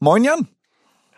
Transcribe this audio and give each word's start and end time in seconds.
Moin 0.00 0.22
Jan. 0.22 0.46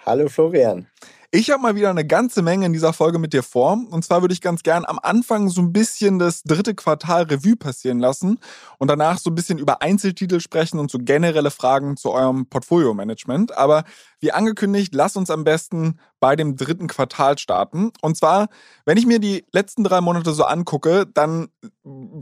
Hallo 0.06 0.30
Florian. 0.30 0.86
Ich 1.32 1.48
habe 1.52 1.62
mal 1.62 1.76
wieder 1.76 1.90
eine 1.90 2.04
ganze 2.04 2.42
Menge 2.42 2.66
in 2.66 2.72
dieser 2.72 2.92
Folge 2.92 3.20
mit 3.20 3.32
dir 3.32 3.44
vor. 3.44 3.78
Und 3.90 4.04
zwar 4.04 4.20
würde 4.20 4.34
ich 4.34 4.40
ganz 4.40 4.64
gern 4.64 4.84
am 4.84 4.98
Anfang 5.00 5.48
so 5.48 5.60
ein 5.60 5.72
bisschen 5.72 6.18
das 6.18 6.42
dritte 6.42 6.74
Quartal 6.74 7.22
Revue 7.22 7.54
passieren 7.54 8.00
lassen 8.00 8.40
und 8.78 8.88
danach 8.88 9.16
so 9.16 9.30
ein 9.30 9.36
bisschen 9.36 9.58
über 9.58 9.80
Einzeltitel 9.80 10.40
sprechen 10.40 10.80
und 10.80 10.90
so 10.90 10.98
generelle 10.98 11.52
Fragen 11.52 11.96
zu 11.96 12.10
eurem 12.10 12.46
Portfolio-Management. 12.46 13.56
Aber 13.56 13.84
wie 14.18 14.32
angekündigt, 14.32 14.92
lass 14.92 15.14
uns 15.14 15.30
am 15.30 15.44
besten 15.44 16.00
bei 16.18 16.34
dem 16.34 16.56
dritten 16.56 16.88
Quartal 16.88 17.38
starten. 17.38 17.92
Und 18.02 18.16
zwar, 18.16 18.48
wenn 18.84 18.98
ich 18.98 19.06
mir 19.06 19.20
die 19.20 19.44
letzten 19.52 19.84
drei 19.84 20.00
Monate 20.00 20.32
so 20.32 20.42
angucke, 20.42 21.06
dann 21.06 21.46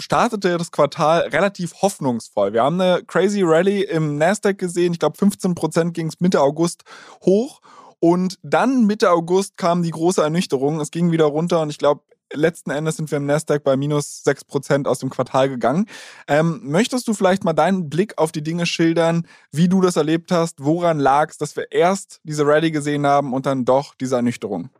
startete 0.01 0.59
das 0.59 0.71
Quartal 0.71 1.21
relativ 1.29 1.81
hoffnungsvoll. 1.81 2.53
Wir 2.53 2.63
haben 2.63 2.79
eine 2.79 3.03
crazy 3.05 3.41
Rally 3.43 3.85
im 3.85 4.19
Nasdaq 4.19 4.59
gesehen. 4.59 4.93
Ich 4.93 4.99
glaube, 4.99 5.17
15 5.17 5.55
Prozent 5.55 5.95
ging 5.95 6.09
es 6.09 6.21
Mitte 6.21 6.43
August 6.43 6.83
hoch. 7.25 7.63
Und 8.01 8.39
dann 8.43 8.87
Mitte 8.87 9.11
August 9.11 9.57
kam 9.57 9.83
die 9.83 9.91
große 9.91 10.23
Ernüchterung. 10.23 10.81
Es 10.81 10.91
ging 10.91 11.11
wieder 11.11 11.25
runter 11.25 11.61
und 11.61 11.71
ich 11.71 11.79
glaube, 11.79 12.03
letzten 12.33 12.71
Endes 12.71 12.97
sind 12.97 13.11
wir 13.11 13.19
im 13.19 13.27
Nasdaq 13.27 13.65
bei 13.65 13.77
minus 13.77 14.23
6% 14.25 14.87
aus 14.87 14.99
dem 14.99 15.11
Quartal 15.11 15.49
gegangen. 15.49 15.87
Ähm, 16.27 16.61
möchtest 16.63 17.09
du 17.09 17.15
vielleicht 17.15 17.45
mal 17.45 17.53
deinen 17.53 17.89
Blick 17.89 18.19
auf 18.19 18.33
die 18.33 18.43
Dinge 18.43 18.67
schildern, 18.67 19.27
wie 19.51 19.69
du 19.69 19.81
das 19.81 19.97
erlebt 19.97 20.31
hast, 20.31 20.65
woran 20.65 20.99
lag 20.99 21.31
es, 21.31 21.39
dass 21.39 21.57
wir 21.57 21.73
erst 21.73 22.21
diese 22.25 22.47
Rallye 22.47 22.71
gesehen 22.71 23.07
haben 23.07 23.33
und 23.33 23.47
dann 23.47 23.65
doch 23.65 23.95
diese 23.95 24.17
Ernüchterung? 24.17 24.71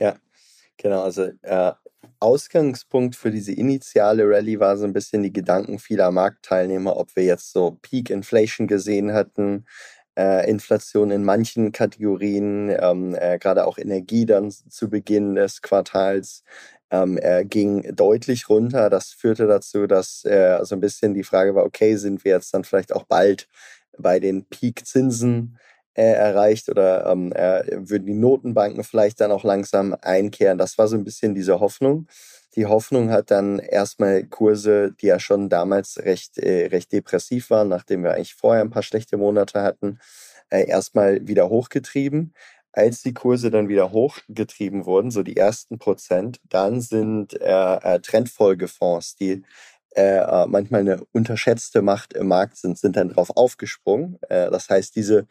Ja, 0.00 0.16
genau. 0.76 1.02
Also 1.02 1.30
äh, 1.42 1.72
Ausgangspunkt 2.20 3.16
für 3.16 3.30
diese 3.30 3.52
initiale 3.52 4.24
Rallye 4.26 4.58
war 4.58 4.76
so 4.76 4.84
ein 4.84 4.92
bisschen 4.92 5.22
die 5.22 5.32
Gedanken 5.32 5.78
vieler 5.78 6.10
Marktteilnehmer, 6.10 6.96
ob 6.96 7.14
wir 7.16 7.24
jetzt 7.24 7.52
so 7.52 7.78
Peak 7.82 8.10
Inflation 8.10 8.66
gesehen 8.66 9.12
hatten, 9.12 9.66
äh, 10.18 10.48
Inflation 10.48 11.10
in 11.10 11.24
manchen 11.24 11.72
Kategorien, 11.72 12.74
ähm, 12.80 13.14
äh, 13.14 13.38
gerade 13.38 13.66
auch 13.66 13.78
Energie 13.78 14.26
dann 14.26 14.50
zu 14.50 14.88
Beginn 14.88 15.34
des 15.34 15.62
Quartals 15.62 16.44
ähm, 16.90 17.18
äh, 17.18 17.44
ging 17.44 17.94
deutlich 17.94 18.48
runter. 18.48 18.90
Das 18.90 19.12
führte 19.12 19.46
dazu, 19.46 19.86
dass 19.86 20.24
äh, 20.24 20.60
so 20.62 20.76
ein 20.76 20.80
bisschen 20.80 21.14
die 21.14 21.24
Frage 21.24 21.54
war, 21.54 21.64
okay, 21.64 21.96
sind 21.96 22.24
wir 22.24 22.32
jetzt 22.32 22.54
dann 22.54 22.64
vielleicht 22.64 22.92
auch 22.94 23.04
bald 23.04 23.48
bei 23.98 24.20
den 24.20 24.44
Peak-Zinsen 24.44 25.58
äh, 25.94 26.02
erreicht 26.02 26.68
oder 26.68 27.06
ähm, 27.06 27.32
äh, 27.32 27.64
würden 27.88 28.06
die 28.06 28.14
Notenbanken 28.14 28.84
vielleicht 28.84 29.20
dann 29.20 29.32
auch 29.32 29.44
langsam 29.44 29.96
einkehren? 30.00 30.58
Das 30.58 30.78
war 30.78 30.88
so 30.88 30.96
ein 30.96 31.04
bisschen 31.04 31.34
diese 31.34 31.60
Hoffnung. 31.60 32.06
Die 32.56 32.66
Hoffnung 32.66 33.10
hat 33.10 33.30
dann 33.30 33.58
erstmal 33.58 34.24
Kurse, 34.24 34.92
die 35.00 35.06
ja 35.06 35.18
schon 35.18 35.48
damals 35.48 35.98
recht, 35.98 36.38
äh, 36.38 36.66
recht 36.66 36.92
depressiv 36.92 37.50
waren, 37.50 37.68
nachdem 37.68 38.04
wir 38.04 38.14
eigentlich 38.14 38.34
vorher 38.34 38.62
ein 38.62 38.70
paar 38.70 38.82
schlechte 38.82 39.16
Monate 39.16 39.62
hatten, 39.62 39.98
äh, 40.50 40.66
erstmal 40.68 41.26
wieder 41.26 41.48
hochgetrieben. 41.48 42.34
Als 42.72 43.02
die 43.02 43.14
Kurse 43.14 43.50
dann 43.50 43.68
wieder 43.68 43.92
hochgetrieben 43.92 44.84
wurden, 44.86 45.10
so 45.10 45.22
die 45.22 45.36
ersten 45.36 45.78
Prozent, 45.78 46.40
dann 46.48 46.80
sind 46.80 47.40
äh, 47.40 47.76
äh 47.76 48.00
Trendfolgefonds, 48.00 49.16
die 49.16 49.42
äh, 49.96 50.18
äh, 50.18 50.46
manchmal 50.48 50.80
eine 50.80 51.04
unterschätzte 51.12 51.82
Macht 51.82 52.14
im 52.14 52.28
Markt 52.28 52.56
sind, 52.56 52.78
sind 52.78 52.96
dann 52.96 53.10
drauf 53.10 53.30
aufgesprungen. 53.36 54.18
Das 54.28 54.68
heißt, 54.68 54.96
diese 54.96 55.26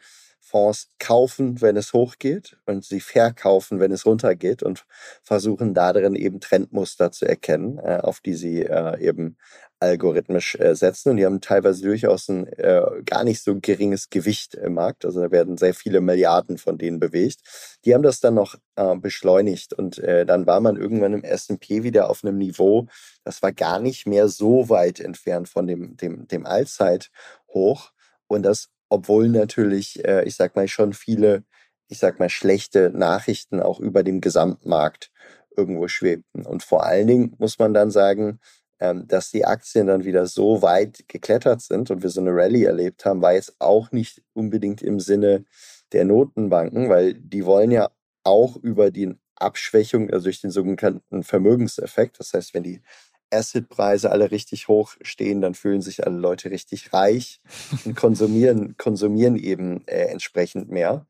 Fonds 0.54 0.88
kaufen, 1.00 1.60
wenn 1.60 1.76
es 1.76 1.92
hochgeht 1.92 2.56
und 2.64 2.84
sie 2.84 3.00
verkaufen, 3.00 3.80
wenn 3.80 3.90
es 3.90 4.06
runtergeht 4.06 4.62
und 4.62 4.84
versuchen 5.24 5.74
darin 5.74 6.14
eben 6.14 6.38
Trendmuster 6.38 7.10
zu 7.10 7.26
erkennen, 7.26 7.78
äh, 7.78 7.98
auf 8.00 8.20
die 8.20 8.34
sie 8.34 8.62
äh, 8.62 9.00
eben 9.00 9.36
algorithmisch 9.80 10.54
äh, 10.54 10.76
setzen. 10.76 11.10
Und 11.10 11.16
die 11.16 11.26
haben 11.26 11.40
teilweise 11.40 11.82
durchaus 11.82 12.28
ein 12.28 12.46
äh, 12.46 12.82
gar 13.04 13.24
nicht 13.24 13.42
so 13.42 13.58
geringes 13.60 14.10
Gewicht 14.10 14.54
im 14.54 14.74
Markt. 14.74 15.04
Also 15.04 15.20
da 15.22 15.32
werden 15.32 15.58
sehr 15.58 15.74
viele 15.74 16.00
Milliarden 16.00 16.56
von 16.56 16.78
denen 16.78 17.00
bewegt. 17.00 17.40
Die 17.84 17.92
haben 17.92 18.04
das 18.04 18.20
dann 18.20 18.34
noch 18.34 18.54
äh, 18.76 18.94
beschleunigt 18.94 19.72
und 19.74 19.98
äh, 19.98 20.24
dann 20.24 20.46
war 20.46 20.60
man 20.60 20.76
irgendwann 20.76 21.14
im 21.14 21.24
S&P 21.24 21.82
wieder 21.82 22.08
auf 22.08 22.22
einem 22.22 22.38
Niveau, 22.38 22.86
das 23.24 23.42
war 23.42 23.50
gar 23.50 23.80
nicht 23.80 24.06
mehr 24.06 24.28
so 24.28 24.68
weit 24.68 25.00
entfernt 25.00 25.48
von 25.48 25.66
dem, 25.66 25.96
dem, 25.96 26.28
dem 26.28 26.46
Allzeithoch. 26.46 27.90
Und 28.26 28.42
das 28.44 28.68
obwohl 28.88 29.28
natürlich, 29.28 30.04
äh, 30.04 30.24
ich 30.24 30.36
sag 30.36 30.56
mal, 30.56 30.68
schon 30.68 30.92
viele, 30.92 31.44
ich 31.88 31.98
sag 31.98 32.18
mal, 32.18 32.28
schlechte 32.30 32.90
Nachrichten 32.90 33.60
auch 33.60 33.80
über 33.80 34.02
dem 34.02 34.20
Gesamtmarkt 34.20 35.10
irgendwo 35.56 35.88
schwebten. 35.88 36.46
Und 36.46 36.62
vor 36.62 36.84
allen 36.84 37.06
Dingen 37.06 37.34
muss 37.38 37.58
man 37.58 37.74
dann 37.74 37.90
sagen, 37.90 38.40
ähm, 38.80 39.06
dass 39.06 39.30
die 39.30 39.44
Aktien 39.44 39.86
dann 39.86 40.04
wieder 40.04 40.26
so 40.26 40.62
weit 40.62 41.04
geklettert 41.08 41.62
sind 41.62 41.90
und 41.90 42.02
wir 42.02 42.10
so 42.10 42.20
eine 42.20 42.32
Rallye 42.34 42.64
erlebt 42.64 43.04
haben, 43.04 43.22
war 43.22 43.34
jetzt 43.34 43.54
auch 43.60 43.92
nicht 43.92 44.22
unbedingt 44.32 44.82
im 44.82 45.00
Sinne 45.00 45.44
der 45.92 46.04
Notenbanken, 46.04 46.88
weil 46.88 47.14
die 47.14 47.44
wollen 47.44 47.70
ja 47.70 47.90
auch 48.24 48.56
über 48.56 48.90
die 48.90 49.14
Abschwächung, 49.36 50.10
also 50.10 50.24
durch 50.24 50.40
den 50.40 50.50
sogenannten 50.50 51.22
Vermögenseffekt, 51.22 52.18
das 52.18 52.32
heißt, 52.32 52.54
wenn 52.54 52.62
die 52.62 52.82
Assetpreise 53.34 54.10
alle 54.10 54.30
richtig 54.30 54.68
hoch 54.68 54.94
stehen, 55.02 55.40
dann 55.40 55.54
fühlen 55.54 55.82
sich 55.82 56.06
alle 56.06 56.16
Leute 56.16 56.50
richtig 56.50 56.92
reich 56.92 57.40
und 57.84 57.96
konsumieren, 57.96 58.76
konsumieren 58.78 59.36
eben 59.36 59.86
äh, 59.86 60.06
entsprechend 60.06 60.70
mehr. 60.70 61.06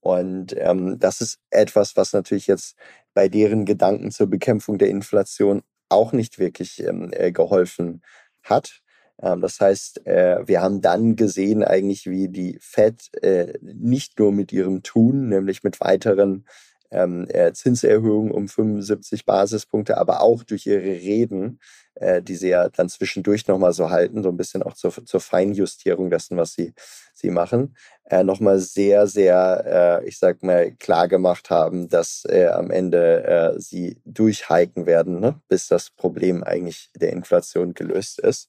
Und 0.00 0.54
ähm, 0.56 0.98
das 0.98 1.20
ist 1.20 1.38
etwas, 1.50 1.96
was 1.96 2.12
natürlich 2.12 2.46
jetzt 2.46 2.76
bei 3.14 3.28
deren 3.28 3.64
Gedanken 3.64 4.10
zur 4.10 4.28
Bekämpfung 4.28 4.78
der 4.78 4.88
Inflation 4.88 5.62
auch 5.88 6.12
nicht 6.12 6.38
wirklich 6.38 6.82
ähm, 6.82 7.10
äh, 7.12 7.32
geholfen 7.32 8.02
hat. 8.42 8.80
Ähm, 9.22 9.40
das 9.40 9.60
heißt, 9.60 10.06
äh, 10.06 10.46
wir 10.46 10.62
haben 10.62 10.80
dann 10.80 11.16
gesehen 11.16 11.62
eigentlich, 11.64 12.06
wie 12.06 12.28
die 12.28 12.58
Fed 12.60 13.10
äh, 13.22 13.58
nicht 13.62 14.18
nur 14.18 14.32
mit 14.32 14.52
ihrem 14.52 14.82
Tun, 14.82 15.28
nämlich 15.28 15.62
mit 15.62 15.80
weiteren 15.80 16.46
ähm, 16.90 17.26
äh, 17.28 17.52
Zinserhöhung 17.52 18.30
um 18.30 18.48
75 18.48 19.24
Basispunkte, 19.24 19.96
aber 19.96 20.22
auch 20.22 20.42
durch 20.42 20.66
ihre 20.66 20.82
Reden, 20.82 21.60
äh, 21.94 22.22
die 22.22 22.36
sie 22.36 22.48
ja 22.48 22.68
dann 22.68 22.88
zwischendurch 22.88 23.46
nochmal 23.46 23.72
so 23.72 23.90
halten, 23.90 24.22
so 24.22 24.28
ein 24.28 24.36
bisschen 24.36 24.62
auch 24.62 24.74
zur, 24.74 24.92
zur 25.04 25.20
Feinjustierung 25.20 26.10
dessen, 26.10 26.36
was 26.36 26.52
sie, 26.52 26.74
sie 27.14 27.30
machen, 27.30 27.76
äh, 28.04 28.24
nochmal 28.24 28.58
sehr, 28.58 29.06
sehr, 29.06 30.00
äh, 30.02 30.08
ich 30.08 30.18
sag 30.18 30.42
mal, 30.42 30.72
klar 30.72 31.08
gemacht 31.08 31.50
haben, 31.50 31.88
dass 31.88 32.24
äh, 32.28 32.46
am 32.46 32.70
Ende 32.70 33.24
äh, 33.24 33.60
sie 33.60 34.00
durchhiken 34.04 34.86
werden, 34.86 35.20
ne, 35.20 35.40
bis 35.48 35.68
das 35.68 35.90
Problem 35.90 36.42
eigentlich 36.42 36.90
der 36.96 37.12
Inflation 37.12 37.74
gelöst 37.74 38.18
ist. 38.18 38.48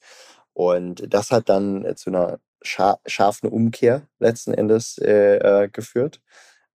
Und 0.53 1.13
das 1.13 1.31
hat 1.31 1.49
dann 1.49 1.85
äh, 1.85 1.95
zu 1.95 2.09
einer 2.09 2.39
scharfen 2.63 3.49
Umkehr 3.49 4.03
letzten 4.19 4.53
Endes 4.53 5.01
geführt 5.73 6.21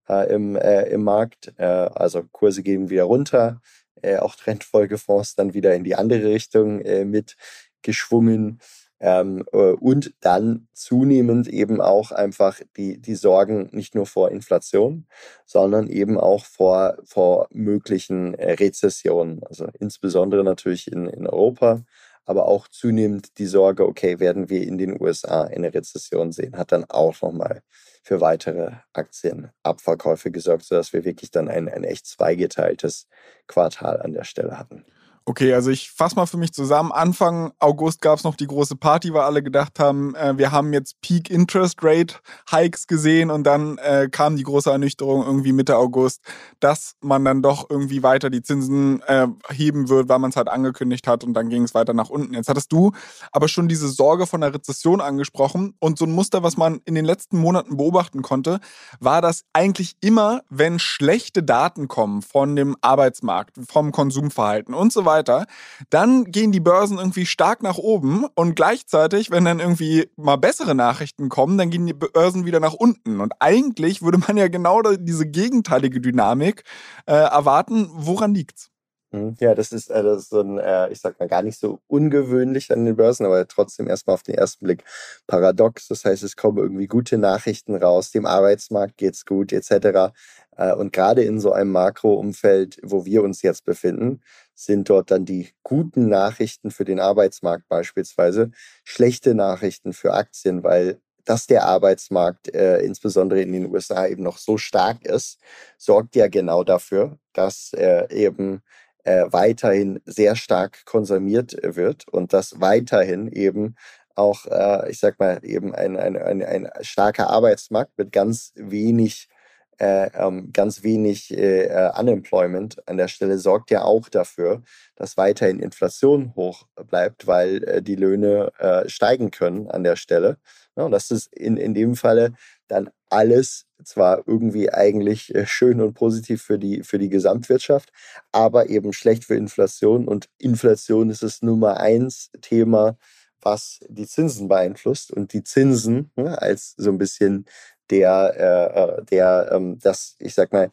äh, 0.09 0.33
im, 0.33 0.57
äh, 0.57 0.85
im 0.89 1.05
Markt. 1.05 1.53
Äh, 1.57 1.65
also 1.65 2.23
Kurse 2.33 2.63
gehen 2.63 2.91
wieder 2.91 3.05
runter, 3.05 3.61
äh, 4.03 4.19
auch 4.19 4.35
Trendfolgefonds 4.35 5.35
dann 5.35 5.55
wieder 5.55 5.75
in 5.75 5.85
die 5.85 5.95
andere 5.95 6.31
Richtung 6.31 6.81
äh, 6.81 7.05
mit 7.05 7.37
geschwungen. 7.83 8.61
Ähm, 8.99 9.45
äh, 9.53 9.73
und 9.73 10.15
dann 10.21 10.69
zunehmend 10.73 11.49
eben 11.49 11.83
auch 11.83 12.13
einfach 12.13 12.61
die, 12.79 12.99
die 12.99 13.15
Sorgen 13.15 13.69
nicht 13.73 13.95
nur 13.95 14.07
vor 14.07 14.31
Inflation, 14.31 15.07
sondern 15.45 15.89
eben 15.89 16.19
auch 16.19 16.47
vor, 16.47 16.97
vor 17.05 17.49
möglichen 17.53 18.35
Rezessionen. 18.35 19.43
Also 19.45 19.67
insbesondere 19.79 20.45
natürlich 20.45 20.91
in, 20.91 21.07
in 21.09 21.27
Europa, 21.27 21.85
aber 22.27 22.47
auch 22.47 22.69
zunehmend 22.69 23.39
die 23.39 23.47
Sorge, 23.47 23.87
okay, 23.87 24.19
werden 24.19 24.51
wir 24.51 24.63
in 24.63 24.79
den 24.79 25.01
USA 25.01 25.45
eine 25.45 25.73
Rezession 25.73 26.33
sehen, 26.33 26.59
hat 26.59 26.73
dann 26.73 26.85
auch 26.85 27.23
nochmal 27.23 27.63
für 28.03 28.21
weitere 28.21 28.73
Aktienabverkäufe 28.93 30.31
gesorgt, 30.31 30.65
sodass 30.65 30.93
wir 30.93 31.05
wirklich 31.05 31.31
dann 31.31 31.49
ein, 31.49 31.69
ein 31.69 31.85
echt 31.85 32.07
zweigeteiltes 32.07 33.09
Quartal 33.47 34.03
an 34.03 34.13
der 34.13 34.25
Stelle 34.25 34.59
hatten. 34.59 34.85
Okay, 35.29 35.53
also 35.55 35.73
ich 35.73 35.91
fasse 35.91 36.15
mal 36.15 36.27
für 36.27 36.37
mich 36.37 36.53
zusammen. 36.53 36.93
Anfang 36.93 37.51
August 37.59 38.01
gab 38.01 38.17
es 38.17 38.23
noch 38.23 38.37
die 38.37 38.47
große 38.47 38.77
Party, 38.77 39.13
weil 39.13 39.23
alle 39.23 39.43
gedacht 39.43 39.81
haben, 39.81 40.15
äh, 40.15 40.39
wir 40.39 40.53
haben 40.53 40.73
jetzt 40.73 41.01
Peak 41.01 41.31
Interest 41.31 41.81
Rate 41.83 42.15
Hikes 42.49 42.87
gesehen 42.87 43.33
und 43.33 43.43
dann 43.43 43.77
äh, 43.79 44.09
kam 44.09 44.37
die 44.37 44.45
große 44.45 44.71
Ernüchterung 44.71 45.27
irgendwie 45.27 45.51
Mitte 45.51 45.79
August, 45.79 46.21
dass 46.61 46.95
man 47.01 47.25
dann 47.25 47.43
doch 47.43 47.69
irgendwie 47.69 48.05
weiter 48.05 48.31
die 48.31 48.41
Zinsen 48.41 49.03
äh, 49.03 49.27
heben 49.51 49.89
wird, 49.89 50.09
weil 50.09 50.21
man 50.21 50.31
es 50.31 50.37
halt 50.37 50.47
angekündigt 50.47 51.09
hat 51.09 51.25
und 51.25 51.35
dann 51.35 51.49
ging 51.49 51.65
es 51.65 51.75
weiter 51.75 51.93
nach 51.93 52.09
unten. 52.09 52.33
Jetzt 52.35 52.49
hattest 52.49 52.71
du 52.71 52.93
aber 53.33 53.49
schon 53.49 53.67
diese 53.67 53.89
Sorge 53.89 54.29
von 54.29 54.43
der 54.43 54.55
Rezession 54.55 55.01
angesprochen 55.01 55.75
und 55.81 55.99
so 55.99 56.05
ein 56.05 56.13
Muster, 56.13 56.45
was 56.45 56.57
man 56.57 56.81
in 56.85 56.95
den 56.95 57.05
letzten 57.05 57.39
Monaten 57.39 57.77
beobachten 57.77 58.23
konnte, 58.23 58.61
war, 59.01 59.23
dass 59.23 59.43
eigentlich 59.53 59.97
immer, 60.01 60.43
wenn 60.51 60.79
schlechte 60.79 61.43
Daten 61.43 61.89
kommen 61.89 62.23
von 62.23 62.55
dem 62.55 62.77
Arbeitsmarkt, 62.81 63.57
vom 63.69 63.91
Konsumverhalten 63.91 64.73
und 64.73 64.93
so 64.93 65.05
weiter, 65.05 65.16
weiter. 65.17 65.47
Dann 65.91 66.25
gehen 66.27 66.53
die 66.53 66.61
Börsen 66.61 66.99
irgendwie 66.99 67.27
stark 67.27 67.63
nach 67.63 67.79
oben 67.79 68.27
und 68.35 68.55
gleichzeitig, 68.55 69.31
wenn 69.31 69.45
dann 69.45 69.61
irgendwie 69.61 70.11
mal 70.17 70.37
bessere 70.37 70.75
Nachrichten 70.75 71.29
kommen, 71.29 71.59
dann 71.59 71.71
gehen 71.71 71.87
die 71.87 71.95
Börsen 71.95 72.45
wieder 72.45 72.61
nach 72.61 72.75
unten. 72.75 73.21
Und 73.21 73.33
eigentlich 73.41 74.03
würde 74.03 74.19
man 74.19 74.37
ja 74.37 74.49
genau 74.49 74.83
diese 74.83 75.27
gegenteilige 75.27 76.01
Dynamik 76.01 76.65
äh, 77.07 77.15
erwarten. 77.15 77.89
Woran 77.93 78.35
liegt's? 78.35 78.71
Hm, 79.13 79.37
ja, 79.41 79.55
das 79.55 79.73
ist, 79.73 79.89
äh, 79.91 80.03
das 80.03 80.25
ist 80.25 80.31
so 80.31 80.41
ein, 80.41 80.59
äh, 80.59 80.91
ich 80.91 81.01
sag 81.01 81.19
mal, 81.21 81.29
gar 81.29 81.43
nicht 81.43 81.59
so 81.59 81.81
ungewöhnlich 81.87 82.73
an 82.73 82.85
den 82.85 82.97
Börsen, 82.97 83.25
aber 83.25 83.47
trotzdem 83.47 83.89
erstmal 83.89 84.15
auf 84.15 84.23
den 84.25 84.35
ersten 84.35 84.65
Blick 84.65 84.85
paradox. 85.29 85.89
Das 85.89 86.05
heißt, 86.05 86.23
es 86.25 86.37
kommen 86.37 86.59
irgendwie 86.59 86.89
gute 86.89 87.17
Nachrichten 87.17 87.77
raus, 87.77 88.11
dem 88.11 88.27
Arbeitsmarkt 88.27 88.97
geht's 88.97 89.25
gut, 89.25 89.53
etc. 89.53 90.13
Äh, 90.57 90.73
und 90.75 90.93
gerade 90.93 91.23
in 91.23 91.41
so 91.41 91.53
einem 91.53 91.73
Makroumfeld, 91.73 92.79
wo 92.83 93.05
wir 93.05 93.23
uns 93.23 93.43
jetzt 93.43 93.65
befinden, 93.65 94.21
sind 94.55 94.89
dort 94.89 95.11
dann 95.11 95.25
die 95.25 95.51
guten 95.63 96.09
Nachrichten 96.09 96.71
für 96.71 96.85
den 96.85 97.01
Arbeitsmarkt 97.01 97.69
beispielsweise 97.69 98.51
schlechte 98.85 99.35
Nachrichten 99.35 99.93
für 99.93 100.15
Aktien, 100.15 100.65
weil 100.65 101.01
dass 101.25 101.47
der 101.49 101.65
Arbeitsmarkt 101.65 102.55
äh, 102.55 102.79
insbesondere 102.79 103.43
in 103.43 103.53
den 103.53 103.67
USA 103.67 104.07
eben 104.07 104.23
noch 104.23 104.39
so 104.39 104.59
stark 104.59 105.05
ist, 105.05 105.39
sorgt 105.77 106.15
ja 106.15 106.29
genau 106.29 106.63
dafür, 106.63 107.19
dass 107.33 107.73
äh, 107.73 108.07
eben 108.15 108.63
äh, 109.03 109.25
weiterhin 109.31 110.01
sehr 110.05 110.37
stark 110.37 110.85
konsumiert 110.85 111.57
wird 111.63 112.09
und 112.09 112.33
dass 112.33 112.61
weiterhin 112.61 113.29
eben 113.29 113.75
auch, 114.15 114.47
äh, 114.47 114.91
ich 114.91 114.99
sag 114.99 115.19
mal, 115.19 115.41
eben 115.43 115.75
ein, 115.75 115.97
ein, 115.97 116.17
ein, 116.17 116.43
ein 116.43 116.69
starker 116.81 117.29
Arbeitsmarkt 117.29 117.99
mit 117.99 118.13
ganz 118.13 118.53
wenig 118.55 119.29
äh, 119.79 120.11
ähm, 120.15 120.53
ganz 120.53 120.83
wenig 120.83 121.37
äh, 121.37 121.67
äh, 121.67 121.91
Unemployment 121.99 122.87
an 122.89 122.97
der 122.97 123.09
Stelle 123.09 123.39
sorgt 123.39 123.71
ja 123.71 123.83
auch 123.83 124.09
dafür, 124.09 124.63
dass 124.95 125.17
weiterhin 125.17 125.61
Inflation 125.61 126.35
hoch 126.35 126.67
bleibt, 126.89 127.27
weil 127.27 127.63
äh, 127.65 127.83
die 127.83 127.97
Löhne 127.97 128.53
äh, 128.59 128.89
steigen 128.89 129.31
können 129.31 129.69
an 129.69 129.85
der 129.85 129.97
Stelle. 129.97 130.39
Ja, 130.77 130.85
und 130.85 130.93
das 130.93 131.11
ist 131.11 131.33
in, 131.35 131.57
in 131.57 131.75
dem 131.75 131.95
Falle 131.95 132.35
dann 132.69 132.91
alles 133.09 133.67
zwar 133.85 134.27
irgendwie 134.27 134.73
eigentlich 134.73 135.35
äh, 135.35 135.47
schön 135.47 135.81
und 135.81 135.95
positiv 135.95 136.43
für 136.43 136.59
die, 136.59 136.83
für 136.83 136.99
die 136.99 137.09
Gesamtwirtschaft, 137.09 137.93
aber 138.33 138.69
eben 138.69 138.93
schlecht 138.93 139.25
für 139.25 139.37
Inflation. 139.37 140.09
Und 140.09 140.29
Inflation 140.39 141.11
ist 141.11 141.23
das 141.23 141.43
Nummer 141.43 141.79
eins 141.79 142.31
Thema, 142.41 142.97
was 143.41 143.81
die 143.89 144.07
Zinsen 144.07 144.49
beeinflusst. 144.49 145.13
Und 145.13 145.33
die 145.33 145.45
Zinsen 145.45 146.11
ne, 146.17 146.41
als 146.41 146.75
so 146.77 146.91
ein 146.91 146.99
bisschen 146.99 147.47
der, 147.91 148.35
äh, 148.37 149.01
äh, 149.01 149.05
der 149.05 149.51
ähm, 149.53 149.79
das, 149.79 150.17
ich 150.19 150.35
sag 150.35 150.53
mal, 150.53 150.71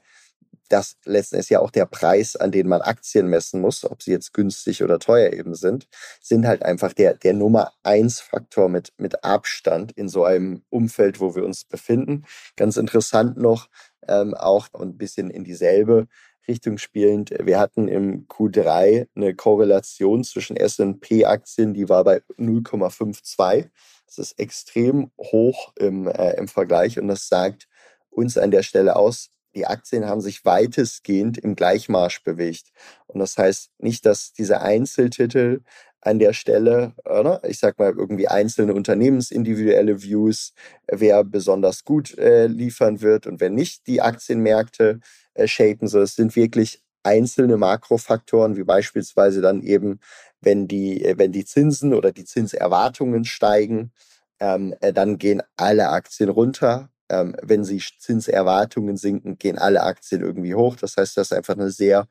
das 0.69 0.97
letzten 1.05 1.35
ist 1.35 1.49
ja 1.49 1.59
auch 1.59 1.69
der 1.69 1.85
Preis, 1.85 2.35
an 2.35 2.51
den 2.51 2.67
man 2.67 2.81
Aktien 2.81 3.27
messen 3.27 3.61
muss, 3.61 3.85
ob 3.85 4.01
sie 4.01 4.11
jetzt 4.11 4.33
günstig 4.33 4.83
oder 4.83 4.97
teuer 4.97 5.31
eben 5.31 5.53
sind, 5.53 5.87
sind 6.21 6.47
halt 6.47 6.63
einfach 6.63 6.93
der, 6.93 7.13
der 7.13 7.33
Nummer 7.33 7.73
eins 7.83 8.19
Faktor 8.19 8.69
mit, 8.69 8.91
mit 8.97 9.23
Abstand 9.23 9.91
in 9.91 10.09
so 10.09 10.23
einem 10.23 10.63
Umfeld, 10.69 11.19
wo 11.19 11.35
wir 11.35 11.45
uns 11.45 11.65
befinden. 11.65 12.25
Ganz 12.55 12.77
interessant 12.77 13.37
noch, 13.37 13.69
ähm, 14.07 14.33
auch 14.33 14.67
ein 14.73 14.97
bisschen 14.97 15.29
in 15.29 15.43
dieselbe 15.43 16.07
Richtung 16.47 16.77
spielend. 16.77 17.31
Wir 17.39 17.59
hatten 17.59 17.87
im 17.87 18.27
Q3 18.27 19.07
eine 19.15 19.35
Korrelation 19.35 20.23
zwischen 20.23 20.57
S&P-Aktien, 20.57 21.73
die 21.73 21.87
war 21.87 22.03
bei 22.03 22.21
0,52 22.37 23.69
das 24.15 24.31
ist 24.31 24.39
extrem 24.39 25.11
hoch 25.19 25.73
im, 25.77 26.07
äh, 26.07 26.35
im 26.37 26.47
Vergleich 26.47 26.99
und 26.99 27.07
das 27.07 27.27
sagt 27.27 27.67
uns 28.09 28.37
an 28.37 28.51
der 28.51 28.63
Stelle 28.63 28.95
aus, 28.95 29.29
die 29.55 29.67
Aktien 29.67 30.05
haben 30.05 30.21
sich 30.21 30.45
weitestgehend 30.45 31.37
im 31.37 31.55
Gleichmarsch 31.55 32.23
bewegt. 32.23 32.71
Und 33.07 33.19
das 33.19 33.37
heißt 33.37 33.71
nicht, 33.77 34.05
dass 34.05 34.33
diese 34.33 34.61
Einzeltitel 34.61 35.61
an 36.01 36.19
der 36.19 36.33
Stelle, 36.33 36.93
oder? 37.05 37.41
ich 37.47 37.59
sag 37.59 37.79
mal, 37.79 37.93
irgendwie 37.95 38.27
einzelne 38.27 38.73
unternehmensindividuelle 38.73 40.01
Views, 40.01 40.53
wer 40.87 41.23
besonders 41.23 41.85
gut 41.85 42.17
äh, 42.17 42.47
liefern 42.47 43.01
wird 43.01 43.25
und 43.27 43.39
wenn 43.39 43.53
nicht 43.53 43.87
die 43.87 44.01
Aktienmärkte 44.01 44.99
äh, 45.33 45.47
shapen. 45.47 45.87
So, 45.87 46.01
es 46.01 46.15
sind 46.15 46.35
wirklich 46.35 46.81
einzelne 47.03 47.57
Makrofaktoren, 47.57 48.57
wie 48.57 48.63
beispielsweise 48.63 49.41
dann 49.41 49.61
eben, 49.61 49.99
wenn 50.45 50.67
die, 50.67 51.03
äh, 51.03 51.17
wenn 51.17 51.31
die 51.31 51.45
Zinsen 51.45 51.93
oder 51.93 52.11
die 52.11 52.25
Zinserwartungen 52.25 53.25
steigen, 53.25 53.91
ähm, 54.39 54.75
äh, 54.81 54.93
dann 54.93 55.17
gehen 55.17 55.41
alle 55.57 55.89
Aktien 55.89 56.29
runter. 56.29 56.89
Ähm, 57.09 57.35
wenn 57.41 57.63
die 57.63 57.81
Zinserwartungen 57.99 58.97
sinken, 58.97 59.37
gehen 59.37 59.57
alle 59.57 59.83
Aktien 59.83 60.21
irgendwie 60.21 60.55
hoch. 60.55 60.75
Das 60.75 60.97
heißt, 60.97 61.17
das 61.17 61.31
ist 61.31 61.37
einfach 61.37 61.55
eine 61.55 61.71
sehr 61.71 62.07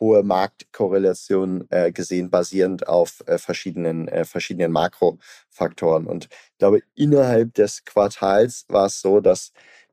hohe 0.00 0.22
Marktkorrelation 0.22 1.66
äh, 1.70 1.92
gesehen, 1.92 2.30
basierend 2.30 2.88
auf 2.88 3.22
äh, 3.26 3.38
verschiedenen, 3.38 4.08
äh, 4.08 4.24
verschiedenen 4.24 4.72
Makrofaktoren. 4.72 6.06
Und 6.06 6.24
ich 6.24 6.58
glaube, 6.58 6.82
innerhalb 6.94 7.54
des 7.54 7.84
Quartals 7.84 8.64
war 8.68 8.86
es 8.86 9.00
so, 9.00 9.20
dass 9.20 9.52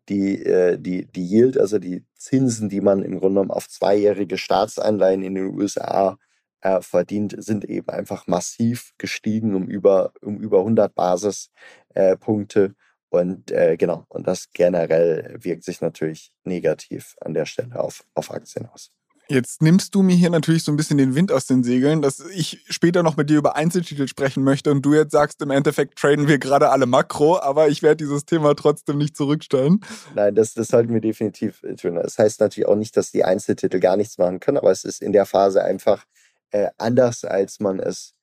die, 0.09 0.43
äh, 0.43 0.77
die, 0.79 1.05
die 1.05 1.25
Yield, 1.25 1.57
also 1.57 1.79
die 1.79 2.03
Zinsen, 2.15 2.69
die 2.69 2.81
man 2.81 3.03
im 3.03 3.19
Grunde 3.19 3.35
genommen 3.35 3.51
auf 3.51 3.69
zweijährige 3.69 4.37
Staatsanleihen 4.37 5.23
in 5.23 5.35
den 5.35 5.47
USA 5.55 6.17
äh, 6.61 6.81
verdient, 6.81 7.35
sind 7.37 7.65
eben 7.65 7.89
einfach 7.89 8.27
massiv 8.27 8.93
gestiegen 8.97 9.55
um 9.55 9.67
über, 9.67 10.13
um 10.21 10.39
über 10.39 10.59
100 10.59 10.93
Basispunkte. 10.93 12.75
Und 13.09 13.51
äh, 13.51 13.75
genau, 13.77 14.05
und 14.07 14.27
das 14.27 14.51
generell 14.53 15.35
wirkt 15.39 15.65
sich 15.65 15.81
natürlich 15.81 16.31
negativ 16.43 17.15
an 17.19 17.33
der 17.33 17.45
Stelle 17.45 17.79
auf, 17.79 18.05
auf 18.13 18.31
Aktien 18.31 18.67
aus. 18.67 18.91
Jetzt 19.31 19.61
nimmst 19.61 19.95
du 19.95 20.01
mir 20.01 20.15
hier 20.15 20.29
natürlich 20.29 20.65
so 20.65 20.73
ein 20.73 20.75
bisschen 20.75 20.97
den 20.97 21.15
Wind 21.15 21.31
aus 21.31 21.45
den 21.45 21.63
Segeln, 21.63 22.01
dass 22.01 22.19
ich 22.19 22.65
später 22.69 23.01
noch 23.01 23.15
mit 23.15 23.29
dir 23.29 23.37
über 23.37 23.55
Einzeltitel 23.55 24.07
sprechen 24.09 24.43
möchte 24.43 24.71
und 24.71 24.85
du 24.85 24.93
jetzt 24.93 25.13
sagst, 25.13 25.41
im 25.41 25.51
Endeffekt 25.51 25.97
traden 25.97 26.27
wir 26.27 26.37
gerade 26.37 26.69
alle 26.69 26.85
Makro, 26.85 27.39
aber 27.39 27.69
ich 27.69 27.81
werde 27.81 28.03
dieses 28.03 28.25
Thema 28.25 28.55
trotzdem 28.55 28.97
nicht 28.97 29.15
zurückstellen. 29.15 29.79
Nein, 30.15 30.35
das, 30.35 30.53
das 30.53 30.67
sollten 30.67 30.93
wir 30.93 30.99
definitiv 30.99 31.61
tun. 31.79 31.95
Das 31.95 32.17
heißt 32.17 32.41
natürlich 32.41 32.67
auch 32.67 32.75
nicht, 32.75 32.97
dass 32.97 33.11
die 33.11 33.23
Einzeltitel 33.23 33.79
gar 33.79 33.95
nichts 33.95 34.17
machen 34.17 34.41
können, 34.41 34.57
aber 34.57 34.71
es 34.71 34.83
ist 34.83 35.01
in 35.01 35.13
der 35.13 35.25
Phase 35.25 35.63
einfach 35.63 36.03
äh, 36.51 36.69
anders, 36.77 37.25
als 37.25 37.59
man 37.59 37.79
es 37.79 38.13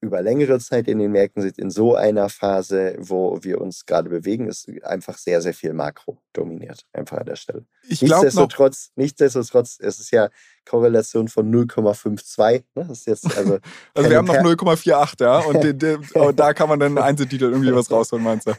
über 0.00 0.22
längere 0.22 0.58
Zeit 0.58 0.88
in 0.88 0.98
den 0.98 1.10
Märkten 1.10 1.42
sieht, 1.42 1.58
in 1.58 1.70
so 1.70 1.94
einer 1.94 2.28
Phase, 2.28 2.96
wo 2.98 3.38
wir 3.42 3.60
uns 3.60 3.86
gerade 3.86 4.08
bewegen, 4.10 4.48
ist 4.48 4.70
einfach 4.82 5.16
sehr, 5.16 5.40
sehr 5.40 5.54
viel 5.54 5.72
Makro 5.72 6.18
dominiert, 6.32 6.86
einfach 6.92 7.18
an 7.18 7.26
der 7.26 7.36
Stelle. 7.36 7.64
Ich 7.88 8.02
nichtsdestotrotz, 8.02 8.92
nichtsdestotrotz, 8.94 9.78
es 9.80 9.98
ist 9.98 10.10
ja 10.10 10.28
Korrelation 10.64 11.28
von 11.28 11.50
0,52. 11.50 12.64
Ne? 12.74 12.86
Das 12.88 12.98
ist 12.98 13.06
jetzt 13.06 13.36
also, 13.36 13.58
also 13.94 14.10
wir 14.10 14.16
haben 14.18 14.26
noch 14.26 14.34
0,48, 14.34 15.22
ja, 15.22 15.38
und 15.38 15.64
de, 15.64 15.72
de, 15.72 15.98
da 16.34 16.52
kann 16.52 16.68
man 16.68 16.78
dann 16.78 16.98
Einzeltitel 16.98 17.44
irgendwie 17.44 17.74
was 17.74 17.90
rausholen, 17.90 18.24
meinst 18.24 18.48
du? 18.48 18.52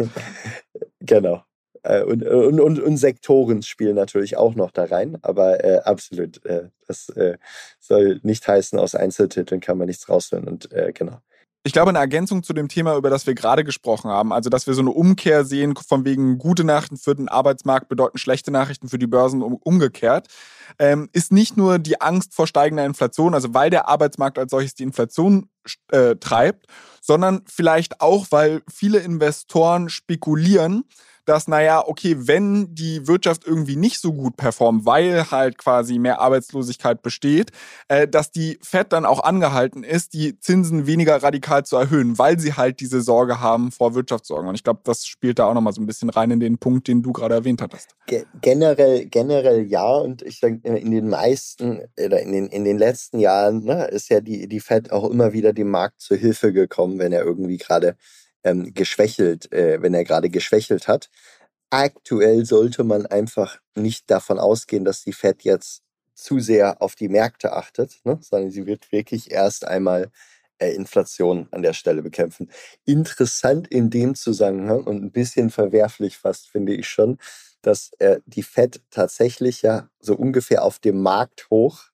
Genau. 1.02 1.44
Äh, 1.88 2.04
und, 2.04 2.24
und, 2.24 2.60
und, 2.60 2.80
und, 2.80 2.98
Sektoren 2.98 3.64
spielen 3.64 3.96
natürlich 3.96 4.36
auch 4.36 4.56
noch 4.56 4.72
da 4.72 4.86
rein, 4.86 5.18
aber 5.22 5.64
äh, 5.64 5.80
absolut, 5.80 6.46
äh, 6.46 6.70
das 6.86 7.10
äh, 7.10 7.38
soll 7.80 8.20
nicht 8.24 8.48
heißen, 8.48 8.78
aus 8.78 8.94
Einzeltiteln 8.94 9.62
kann 9.62 9.78
man 9.78 9.88
nichts 9.88 10.10
rausholen 10.10 10.48
und 10.48 10.72
äh, 10.74 10.92
genau. 10.94 11.20
Ich 11.64 11.74
glaube, 11.74 11.90
eine 11.90 12.00
Ergänzung 12.00 12.44
zu 12.44 12.54
dem 12.54 12.70
Thema, 12.70 12.96
über 12.96 13.10
das 13.10 13.28
wir 13.28 13.36
gerade 13.36 13.64
gesprochen 13.64 14.10
haben, 14.10 14.32
also 14.32 14.50
dass 14.50 14.68
wir 14.68 14.74
so 14.74 14.82
eine 14.82 14.92
Umkehr 14.92 15.44
sehen, 15.44 15.76
von 15.76 16.06
wegen 16.06 16.38
gute 16.38 16.64
Nachrichten 16.64 16.98
für 16.98 17.16
den 17.16 17.28
Arbeitsmarkt 17.28 17.90
bedeuten 17.90 18.18
schlechte 18.18 18.52
Nachrichten 18.52 18.88
für 18.88 18.98
die 18.98 19.08
Börsen 19.08 19.42
um, 19.42 19.56
umgekehrt, 19.56 20.28
ähm, 20.80 21.10
ist 21.12 21.32
nicht 21.32 21.58
nur 21.58 21.80
die 21.80 22.00
Angst 22.00 22.34
vor 22.34 22.48
steigender 22.48 22.86
Inflation, 22.86 23.34
also 23.34 23.54
weil 23.54 23.70
der 23.70 23.88
Arbeitsmarkt 23.88 24.40
als 24.40 24.52
solches 24.52 24.76
die 24.76 24.84
Inflation 24.84 25.50
äh, 25.92 26.16
treibt, 26.16 26.68
sondern 27.02 27.44
vielleicht 27.48 28.00
auch, 28.02 28.28
weil 28.30 28.62
viele 28.70 29.00
Investoren 29.00 29.90
spekulieren, 29.90 30.86
dass, 31.28 31.48
naja, 31.48 31.84
okay, 31.86 32.16
wenn 32.20 32.74
die 32.74 33.08
Wirtschaft 33.08 33.46
irgendwie 33.46 33.76
nicht 33.76 34.00
so 34.00 34.14
gut 34.14 34.38
performt, 34.38 34.86
weil 34.86 35.30
halt 35.30 35.58
quasi 35.58 36.00
mehr 36.00 36.22
Arbeitslosigkeit 36.22 37.02
besteht, 37.02 37.52
äh, 37.90 38.08
dass 38.08 38.32
die 38.32 38.58
Fed 38.62 38.94
dann 38.94 39.06
auch 39.06 39.24
angehalten 39.24 39.84
ist, 39.84 40.14
die 40.14 40.40
Zinsen 40.40 40.88
weniger 40.88 41.22
radikal 41.22 41.66
zu 41.66 41.76
erhöhen, 41.76 42.18
weil 42.18 42.40
sie 42.40 42.54
halt 42.54 42.80
diese 42.80 43.02
Sorge 43.02 43.42
haben 43.42 43.72
vor 43.72 43.94
Wirtschaftssorgen. 43.94 44.48
Und 44.48 44.56
ich 44.56 44.64
glaube, 44.64 44.80
das 44.86 45.06
spielt 45.06 45.40
da 45.40 45.46
auch 45.46 45.54
nochmal 45.54 45.74
so 45.74 45.82
ein 45.82 45.86
bisschen 45.86 46.10
rein 46.10 46.32
in 46.32 46.40
den 46.40 46.58
Punkt, 46.58 46.88
den 46.88 47.04
du 47.04 47.12
gerade 47.12 47.36
erwähnt 47.36 47.62
hattest. 47.62 47.96
generell, 48.42 49.06
generell 49.08 49.68
ja. 49.68 49.86
Und 49.86 50.22
ich 50.22 50.40
denke, 50.40 50.70
in 50.70 50.92
den 50.92 51.10
meisten 51.10 51.82
oder 51.98 52.22
in 52.22 52.32
den, 52.32 52.48
in 52.48 52.64
den 52.64 52.78
letzten 52.78 53.20
Jahren 53.20 53.66
ne, 53.66 53.86
ist 53.88 54.10
ja 54.10 54.22
die, 54.22 54.48
die 54.48 54.62
Fed 54.62 54.94
auch 54.94 55.10
immer 55.10 55.34
wieder 55.34 55.52
dem 55.52 55.70
Markt 55.70 56.00
zur 56.00 56.16
Hilfe 56.16 56.54
gekommen, 56.54 57.00
wenn 57.00 57.12
er 57.12 57.24
irgendwie 57.24 57.58
gerade 57.58 57.98
ähm, 58.48 58.74
geschwächelt, 58.74 59.52
äh, 59.52 59.82
wenn 59.82 59.94
er 59.94 60.04
gerade 60.04 60.30
geschwächelt 60.30 60.88
hat. 60.88 61.10
Aktuell 61.70 62.46
sollte 62.46 62.84
man 62.84 63.06
einfach 63.06 63.60
nicht 63.76 64.10
davon 64.10 64.40
ausgehen, 64.40 64.86
dass 64.86 65.04
die 65.04 65.14
Fed 65.14 65.44
jetzt 65.44 65.84
zu 66.14 66.40
sehr 66.40 66.82
auf 66.82 66.96
die 66.96 67.10
Märkte 67.10 67.54
achtet, 67.54 68.00
ne, 68.04 68.18
sondern 68.22 68.52
sie 68.52 68.66
wird 68.66 68.92
wirklich 68.92 69.32
erst 69.32 69.68
einmal 69.68 70.12
äh, 70.60 70.72
Inflation 70.74 71.48
an 71.52 71.62
der 71.62 71.74
Stelle 71.74 72.02
bekämpfen. 72.02 72.50
Interessant 72.86 73.68
in 73.68 73.90
dem 73.90 74.16
Zusammenhang 74.16 74.84
und 74.84 75.04
ein 75.04 75.12
bisschen 75.12 75.50
verwerflich 75.50 76.18
fast 76.18 76.50
finde 76.50 76.74
ich 76.74 76.88
schon, 76.88 77.20
dass 77.62 77.92
äh, 78.00 78.22
die 78.26 78.44
Fed 78.44 78.82
tatsächlich 78.90 79.62
ja 79.62 79.90
so 80.00 80.16
ungefähr 80.16 80.64
auf 80.64 80.80
dem 80.80 81.02
Markt 81.02 81.50
hoch 81.50 81.90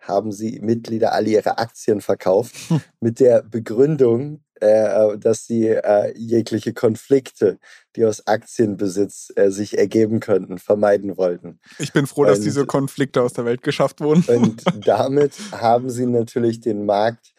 haben 0.00 0.32
sie 0.32 0.60
Mitglieder 0.60 1.12
alle 1.12 1.30
ihre 1.30 1.58
Aktien 1.58 2.00
verkauft 2.00 2.54
mit 3.00 3.20
der 3.20 3.42
Begründung, 3.42 4.40
äh, 4.60 5.16
dass 5.18 5.46
sie 5.46 5.68
äh, 5.68 6.12
jegliche 6.16 6.72
Konflikte, 6.72 7.58
die 7.96 8.04
aus 8.04 8.26
Aktienbesitz 8.26 9.32
äh, 9.36 9.50
sich 9.50 9.78
ergeben 9.78 10.20
könnten, 10.20 10.58
vermeiden 10.58 11.16
wollten. 11.16 11.60
Ich 11.78 11.92
bin 11.92 12.06
froh, 12.06 12.24
dass 12.24 12.38
und, 12.38 12.44
diese 12.44 12.66
Konflikte 12.66 13.22
aus 13.22 13.32
der 13.32 13.44
Welt 13.44 13.62
geschafft 13.62 14.00
wurden. 14.00 14.24
Und 14.24 14.64
damit 14.86 15.32
haben 15.52 15.90
sie 15.90 16.06
natürlich 16.06 16.60
den 16.60 16.84
Markt 16.84 17.32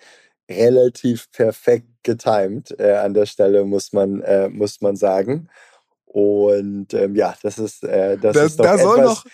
relativ 0.50 1.32
perfekt 1.32 1.88
getimt 2.03 2.77
äh, 2.80 2.94
an 2.94 3.13
der 3.13 3.25
Stelle, 3.25 3.65
muss 3.65 3.94
man, 3.94 4.22
äh, 4.22 4.50
muss 4.50 4.82
man 4.82 4.96
sagen. 4.96 5.50
Und 6.06 6.94
ähm, 6.94 7.15
ja, 7.15 7.36
das 7.41 7.58
ist, 7.58 7.84
äh, 7.84 8.18
das, 8.18 8.34
das 8.34 8.46
ist 8.48 8.60
doch 8.60 8.65
da 8.65 8.75
etwas, 8.75 8.98
noch 8.98 9.25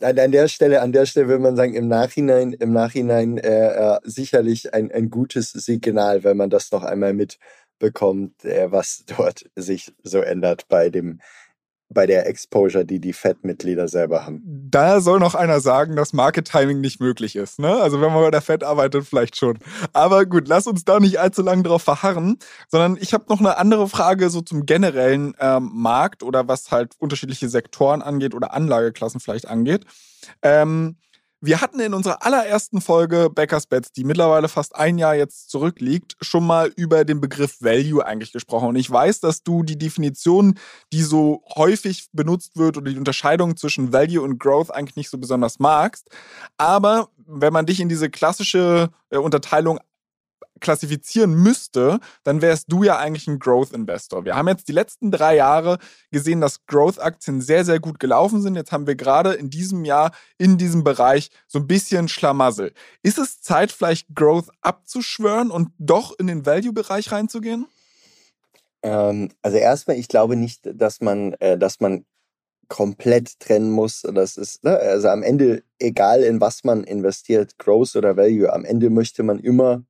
an, 0.00 0.32
der 0.32 0.48
Stelle, 0.48 0.82
an 0.82 0.92
der 0.92 1.06
Stelle 1.06 1.28
würde 1.28 1.42
man 1.42 1.56
sagen, 1.56 1.74
im 1.74 1.88
Nachhinein, 1.88 2.52
im 2.52 2.72
Nachhinein 2.72 3.38
äh, 3.38 3.94
äh, 3.94 3.98
sicherlich 4.04 4.74
ein, 4.74 4.90
ein 4.92 5.10
gutes 5.10 5.50
Signal, 5.52 6.24
wenn 6.24 6.36
man 6.36 6.50
das 6.50 6.70
noch 6.72 6.82
einmal 6.82 7.14
mitbekommt, 7.14 8.44
äh, 8.44 8.70
was 8.70 9.04
dort 9.06 9.44
sich 9.54 9.94
so 10.02 10.20
ändert 10.20 10.68
bei 10.68 10.90
dem 10.90 11.20
bei 11.88 12.06
der 12.06 12.26
Exposure, 12.26 12.84
die 12.84 13.00
die 13.00 13.12
Fed-Mitglieder 13.12 13.88
selber 13.88 14.26
haben. 14.26 14.42
Da 14.44 15.00
soll 15.00 15.20
noch 15.20 15.34
einer 15.34 15.60
sagen, 15.60 15.96
dass 15.96 16.12
Market 16.12 16.48
Timing 16.48 16.80
nicht 16.80 17.00
möglich 17.00 17.36
ist. 17.36 17.58
Ne? 17.58 17.68
Also 17.68 18.00
wenn 18.00 18.12
man 18.12 18.22
bei 18.22 18.30
der 18.30 18.42
Fed 18.42 18.64
arbeitet, 18.64 19.06
vielleicht 19.06 19.36
schon. 19.36 19.58
Aber 19.92 20.26
gut, 20.26 20.48
lass 20.48 20.66
uns 20.66 20.84
da 20.84 20.98
nicht 20.98 21.20
allzu 21.20 21.42
lange 21.42 21.62
drauf 21.62 21.82
verharren, 21.82 22.38
sondern 22.68 22.96
ich 23.00 23.14
habe 23.14 23.26
noch 23.28 23.40
eine 23.40 23.56
andere 23.58 23.88
Frage 23.88 24.30
so 24.30 24.40
zum 24.40 24.66
generellen 24.66 25.34
ähm, 25.38 25.70
Markt 25.72 26.22
oder 26.22 26.48
was 26.48 26.70
halt 26.70 26.94
unterschiedliche 26.98 27.48
Sektoren 27.48 28.02
angeht 28.02 28.34
oder 28.34 28.52
Anlageklassen 28.52 29.20
vielleicht 29.20 29.46
angeht. 29.46 29.84
Ähm, 30.42 30.96
wir 31.40 31.60
hatten 31.60 31.80
in 31.80 31.94
unserer 31.94 32.24
allerersten 32.24 32.80
Folge 32.80 33.28
Backers 33.30 33.66
Bets, 33.66 33.92
die 33.92 34.04
mittlerweile 34.04 34.48
fast 34.48 34.74
ein 34.74 34.98
Jahr 34.98 35.14
jetzt 35.14 35.50
zurückliegt, 35.50 36.16
schon 36.20 36.46
mal 36.46 36.72
über 36.76 37.04
den 37.04 37.20
Begriff 37.20 37.60
Value 37.60 38.04
eigentlich 38.04 38.32
gesprochen. 38.32 38.68
Und 38.68 38.76
ich 38.76 38.90
weiß, 38.90 39.20
dass 39.20 39.42
du 39.42 39.62
die 39.62 39.78
Definition, 39.78 40.58
die 40.92 41.02
so 41.02 41.42
häufig 41.54 42.08
benutzt 42.12 42.56
wird 42.56 42.76
oder 42.76 42.90
die 42.90 42.98
Unterscheidung 42.98 43.56
zwischen 43.56 43.92
Value 43.92 44.22
und 44.22 44.38
Growth 44.38 44.70
eigentlich 44.70 44.96
nicht 44.96 45.10
so 45.10 45.18
besonders 45.18 45.58
magst. 45.58 46.08
Aber 46.56 47.08
wenn 47.26 47.52
man 47.52 47.66
dich 47.66 47.80
in 47.80 47.88
diese 47.88 48.08
klassische 48.08 48.90
äh, 49.10 49.18
Unterteilung 49.18 49.78
klassifizieren 50.60 51.34
müsste, 51.34 52.00
dann 52.24 52.42
wärst 52.42 52.72
du 52.72 52.82
ja 52.82 52.98
eigentlich 52.98 53.26
ein 53.26 53.38
Growth 53.38 53.72
Investor. 53.72 54.24
Wir 54.24 54.36
haben 54.36 54.48
jetzt 54.48 54.68
die 54.68 54.72
letzten 54.72 55.10
drei 55.10 55.36
Jahre 55.36 55.78
gesehen, 56.10 56.40
dass 56.40 56.64
Growth-Aktien 56.66 57.40
sehr, 57.40 57.64
sehr 57.64 57.80
gut 57.80 57.98
gelaufen 57.98 58.42
sind. 58.42 58.56
Jetzt 58.56 58.72
haben 58.72 58.86
wir 58.86 58.94
gerade 58.94 59.34
in 59.34 59.50
diesem 59.50 59.84
Jahr 59.84 60.12
in 60.38 60.58
diesem 60.58 60.84
Bereich 60.84 61.30
so 61.46 61.58
ein 61.58 61.66
bisschen 61.66 62.08
Schlamassel. 62.08 62.72
Ist 63.02 63.18
es 63.18 63.40
Zeit, 63.40 63.72
vielleicht 63.72 64.14
Growth 64.14 64.50
abzuschwören 64.60 65.50
und 65.50 65.70
doch 65.78 66.18
in 66.18 66.26
den 66.26 66.46
Value-Bereich 66.46 67.12
reinzugehen? 67.12 67.66
Ähm, 68.82 69.30
also 69.42 69.56
erstmal, 69.56 69.96
ich 69.96 70.08
glaube 70.08 70.36
nicht, 70.36 70.60
dass 70.64 71.00
man, 71.00 71.34
äh, 71.34 71.58
dass 71.58 71.80
man 71.80 72.04
komplett 72.68 73.38
trennen 73.40 73.70
muss. 73.70 74.02
Das 74.02 74.36
ist, 74.36 74.64
ne? 74.64 74.76
also 74.76 75.08
am 75.08 75.22
Ende, 75.22 75.62
egal 75.78 76.22
in 76.22 76.40
was 76.40 76.64
man 76.64 76.84
investiert, 76.84 77.58
Growth 77.58 77.96
oder 77.96 78.16
Value, 78.16 78.52
am 78.52 78.64
Ende 78.64 78.90
möchte 78.90 79.22
man 79.22 79.38
immer 79.38 79.84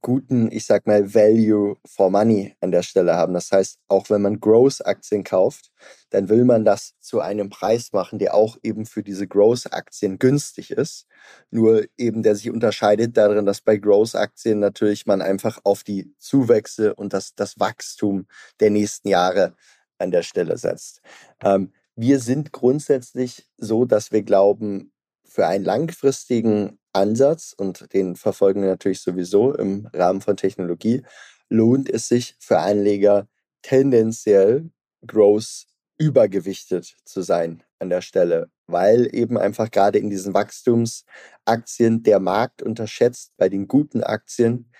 guten, 0.00 0.50
ich 0.50 0.66
sag 0.66 0.86
mal, 0.86 1.14
Value 1.14 1.76
for 1.86 2.10
Money 2.10 2.56
an 2.60 2.70
der 2.70 2.82
Stelle 2.82 3.14
haben. 3.14 3.34
Das 3.34 3.50
heißt, 3.52 3.78
auch 3.88 4.08
wenn 4.10 4.22
man 4.22 4.40
Growth-Aktien 4.40 5.24
kauft, 5.24 5.72
dann 6.10 6.28
will 6.28 6.44
man 6.44 6.64
das 6.64 6.94
zu 7.00 7.20
einem 7.20 7.50
Preis 7.50 7.92
machen, 7.92 8.18
der 8.18 8.34
auch 8.34 8.56
eben 8.62 8.86
für 8.86 9.02
diese 9.02 9.26
Growth-Aktien 9.26 10.18
günstig 10.18 10.70
ist. 10.70 11.06
Nur 11.50 11.84
eben, 11.96 12.22
der 12.22 12.36
sich 12.36 12.50
unterscheidet 12.50 13.16
darin, 13.16 13.44
dass 13.44 13.60
bei 13.60 13.76
Growth-Aktien 13.76 14.58
natürlich 14.58 15.06
man 15.06 15.20
einfach 15.20 15.60
auf 15.64 15.82
die 15.84 16.14
Zuwächse 16.18 16.94
und 16.94 17.12
das, 17.12 17.34
das 17.34 17.58
Wachstum 17.58 18.26
der 18.60 18.70
nächsten 18.70 19.08
Jahre 19.08 19.54
an 19.98 20.10
der 20.10 20.22
Stelle 20.22 20.56
setzt. 20.56 21.02
Ähm, 21.42 21.72
wir 21.96 22.20
sind 22.20 22.52
grundsätzlich 22.52 23.48
so, 23.56 23.84
dass 23.84 24.10
wir 24.12 24.22
glauben, 24.22 24.92
für 25.24 25.46
einen 25.46 25.64
langfristigen 25.64 26.78
Ansatz, 26.94 27.54
und 27.56 27.92
den 27.92 28.16
verfolgen 28.16 28.62
wir 28.62 28.68
natürlich 28.70 29.00
sowieso 29.00 29.54
im 29.54 29.88
Rahmen 29.92 30.20
von 30.20 30.36
Technologie, 30.36 31.02
lohnt 31.48 31.90
es 31.90 32.08
sich 32.08 32.36
für 32.38 32.58
Anleger 32.58 33.28
tendenziell 33.62 34.70
gross 35.06 35.66
übergewichtet 35.98 36.96
zu 37.04 37.22
sein 37.22 37.62
an 37.78 37.88
der 37.90 38.00
Stelle, 38.00 38.50
weil 38.66 39.08
eben 39.14 39.38
einfach 39.38 39.70
gerade 39.70 39.98
in 39.98 40.10
diesen 40.10 40.34
Wachstumsaktien 40.34 42.02
der 42.02 42.20
Markt 42.20 42.62
unterschätzt 42.62 43.32
bei 43.36 43.48
den 43.48 43.68
guten 43.68 44.02
Aktien 44.02 44.70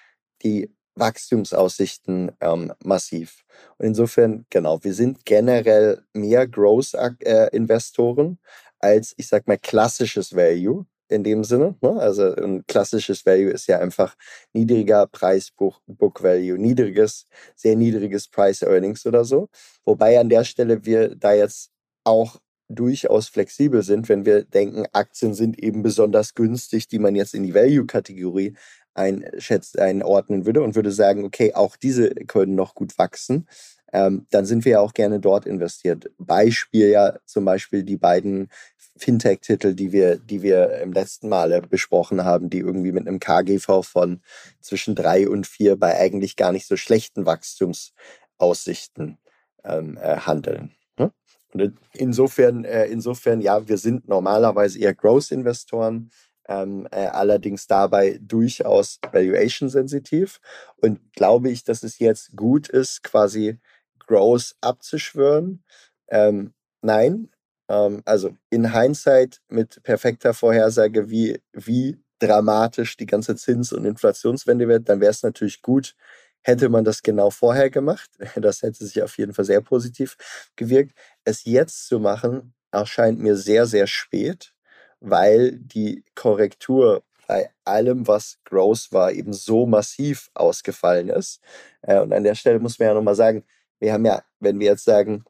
die 0.43 0.75
Wachstumsaussichten 0.97 2.33
ähm, 2.41 2.73
massiv. 2.85 3.45
Und 3.79 3.87
insofern, 3.87 4.47
genau, 4.51 4.83
wir 4.85 4.95
sind 4.95 5.25
generell 5.25 6.03
mehr 6.13 6.47
Growth-Investoren 6.47 8.39
äh, 8.41 8.87
als, 8.87 9.15
ich 9.17 9.29
sag 9.29 9.47
mal, 9.49 9.59
klassisches 9.59 10.37
Value 10.37 10.87
in 11.09 11.25
dem 11.25 11.45
Sinne. 11.45 11.77
Ne? 11.81 12.01
Also 12.01 12.35
ein 12.35 12.67
klassisches 12.67 13.25
Value 13.27 13.51
ist 13.51 13.67
ja 13.67 13.79
einfach 13.79 14.15
niedriger 14.53 15.07
Preis 15.07 15.51
Book, 15.51 15.81
Book 15.87 16.23
Value, 16.23 16.59
niedriges, 16.59 17.27
sehr 17.55 17.77
niedriges 17.77 18.29
Price 18.29 18.63
Earnings 18.63 19.07
oder 19.07 19.25
so. 19.25 19.49
Wobei 19.85 20.19
an 20.19 20.29
der 20.29 20.45
Stelle 20.45 20.85
wir 20.85 21.15
da 21.15 21.35
jetzt 21.35 21.71
auch 22.05 22.39
durchaus 22.69 23.29
flexibel 23.29 23.83
sind, 23.83 24.09
wenn 24.09 24.25
wir 24.25 24.45
denken, 24.45 24.87
Aktien 24.93 25.35
sind 25.35 25.59
eben 25.59 25.83
besonders 25.83 26.35
günstig, 26.35 26.89
die 26.89 26.99
man 26.99 27.15
jetzt 27.15 27.35
in 27.35 27.43
die 27.43 27.55
Value-Kategorie 27.55 28.57
einschätzt, 28.95 29.79
einordnen 29.79 30.47
würde 30.47 30.63
und 30.63 30.75
würde 30.75 30.93
sagen, 30.93 31.25
okay, 31.25 31.53
auch 31.55 31.77
diese 31.77 32.11
können 32.11 32.55
noch 32.55 32.75
gut 32.75 32.97
wachsen 32.97 33.47
ähm, 33.95 34.27
dann 34.31 34.45
sind 34.45 34.65
wir 34.65 34.73
ja 34.73 34.81
auch 34.81 34.93
gerne 34.93 35.21
dort 35.21 35.47
investiert. 35.47 36.11
Beispiel 36.19 36.89
ja 36.89 37.17
zum 37.27 37.45
Beispiel 37.45 37.85
die 37.85 37.97
beiden 37.97 38.49
Fintech-Titel, 38.97 39.75
die 39.75 39.93
wir, 39.93 40.17
die 40.17 40.43
wir 40.43 40.81
im 40.81 40.93
letzten 40.93 41.29
Male 41.29 41.63
besprochen 41.63 42.25
haben, 42.25 42.51
die 42.51 42.59
irgendwie 42.59 42.91
mit 42.91 43.07
einem 43.07 43.21
KGV 43.21 43.83
von 43.83 44.21
zwischen 44.61 44.97
drei 44.97 45.29
und 45.29 45.47
vier 45.47 45.77
bei 45.77 45.97
eigentlich 45.97 46.35
gar 46.35 46.51
nicht 46.51 46.67
so 46.67 46.77
schlechten 46.77 47.25
Wachstumsaussichten 47.25 49.19
ähm, 49.63 49.97
äh, 50.03 50.17
handeln. 50.17 50.73
Ne? 50.99 51.13
Und 51.53 51.79
insofern, 51.93 52.65
äh, 52.65 52.87
insofern, 52.87 53.41
ja, 53.41 53.69
wir 53.69 53.79
sind 53.79 54.09
normalerweise 54.09 54.81
eher 54.81 54.95
Growth-Investoren, 54.95 56.11
ähm, 56.49 56.89
äh, 56.91 57.07
allerdings 57.07 57.69
dabei 57.69 58.19
durchaus 58.21 58.99
valuation-sensitiv. 59.13 60.41
Und 60.77 61.01
glaube 61.13 61.51
ich, 61.51 61.63
dass 61.63 61.85
es 61.85 62.01
jetzt 62.01 62.37
gut 62.37 62.69
ist, 62.69 63.05
quasi 63.05 63.61
Growth 64.07 64.55
abzuschwören? 64.61 65.65
Ähm, 66.09 66.55
nein, 66.83 67.31
ähm, 67.69 68.03
also 68.05 68.37
in 68.51 68.73
Hindsight 68.73 69.41
mit 69.49 69.83
perfekter 69.83 70.35
Vorhersage, 70.35 71.11
wie, 71.11 71.41
wie 71.53 71.99
dramatisch 72.19 72.97
die 72.97 73.07
ganze 73.07 73.37
Zins- 73.37 73.73
und 73.73 73.85
Inflationswende 73.85 74.69
wird, 74.69 74.89
dann 74.89 75.01
wäre 75.01 75.11
es 75.11 75.23
natürlich 75.23 75.63
gut, 75.63 75.95
hätte 76.43 76.69
man 76.69 76.85
das 76.85 77.03
genau 77.03 77.31
vorher 77.31 77.71
gemacht. 77.71 78.11
Das 78.37 78.63
hätte 78.63 78.85
sich 78.85 79.03
auf 79.03 79.17
jeden 79.19 79.35
Fall 79.35 79.45
sehr 79.45 79.61
positiv 79.61 80.17
gewirkt. 80.57 80.93
Es 81.25 81.45
jetzt 81.45 81.87
zu 81.89 81.99
machen, 82.01 82.55
erscheint 82.73 83.21
mir 83.21 83.37
sehr, 83.37 83.67
sehr 83.67 83.87
spät, 83.87 84.55
weil 85.01 85.53
die 85.59 86.05
Korrektur 86.15 87.03
bei 87.27 87.51
allem, 87.65 88.07
was 88.07 88.39
gross 88.45 88.93
war, 88.93 89.13
eben 89.13 89.33
so 89.33 89.67
massiv 89.67 90.31
ausgefallen 90.35 91.09
ist. 91.09 91.41
Äh, 91.83 92.01
und 92.01 92.13
an 92.13 92.25
der 92.25 92.35
Stelle 92.35 92.59
muss 92.61 92.79
man 92.79 92.89
ja 92.89 92.95
nochmal 92.95 93.15
sagen, 93.15 93.45
wir 93.81 93.93
haben 93.93 94.05
ja, 94.05 94.23
wenn 94.41 94.59
wir 94.59 94.67
jetzt 94.67 94.85
sagen, 94.85 95.25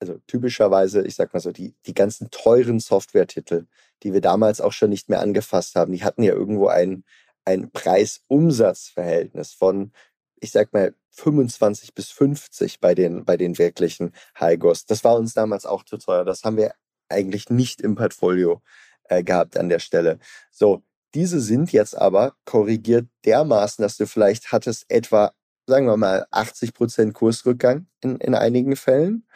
also 0.00 0.18
typischerweise, 0.26 1.06
ich 1.06 1.14
sag 1.14 1.32
mal 1.34 1.40
so, 1.40 1.52
die, 1.52 1.74
die 1.86 1.94
ganzen 1.94 2.30
teuren 2.30 2.80
Software-Titel, 2.80 3.66
die 4.02 4.12
wir 4.12 4.20
damals 4.20 4.60
auch 4.60 4.72
schon 4.72 4.90
nicht 4.90 5.08
mehr 5.08 5.20
angefasst 5.20 5.74
haben, 5.74 5.92
die 5.92 6.04
hatten 6.04 6.22
ja 6.22 6.32
irgendwo 6.32 6.68
ein, 6.68 7.04
ein 7.44 7.70
Preis-Umsatz-Verhältnis 7.70 9.52
von, 9.52 9.92
ich 10.40 10.52
sag 10.52 10.72
mal, 10.72 10.94
25 11.10 11.94
bis 11.94 12.10
50 12.10 12.80
bei 12.80 12.94
den, 12.94 13.24
bei 13.24 13.36
den 13.36 13.58
wirklichen 13.58 14.12
High-Gos. 14.38 14.86
Das 14.86 15.04
war 15.04 15.16
uns 15.16 15.34
damals 15.34 15.66
auch 15.66 15.84
zu 15.84 15.98
teuer. 15.98 16.24
Das 16.24 16.44
haben 16.44 16.56
wir 16.56 16.72
eigentlich 17.08 17.50
nicht 17.50 17.80
im 17.80 17.94
Portfolio 17.96 18.62
äh, 19.04 19.22
gehabt 19.22 19.56
an 19.58 19.68
der 19.68 19.80
Stelle. 19.80 20.18
So, 20.50 20.82
diese 21.14 21.40
sind 21.40 21.72
jetzt 21.72 21.96
aber 21.96 22.36
korrigiert 22.44 23.08
dermaßen, 23.24 23.82
dass 23.82 23.96
du 23.96 24.06
vielleicht 24.06 24.52
hattest 24.52 24.86
etwa, 24.88 25.32
sagen 25.70 25.86
wir 25.86 25.96
mal, 25.96 26.26
80 26.30 26.74
Prozent 26.74 27.14
Kursrückgang 27.14 27.86
in, 28.02 28.16
in 28.16 28.34
einigen 28.34 28.76
Fällen. 28.76 29.26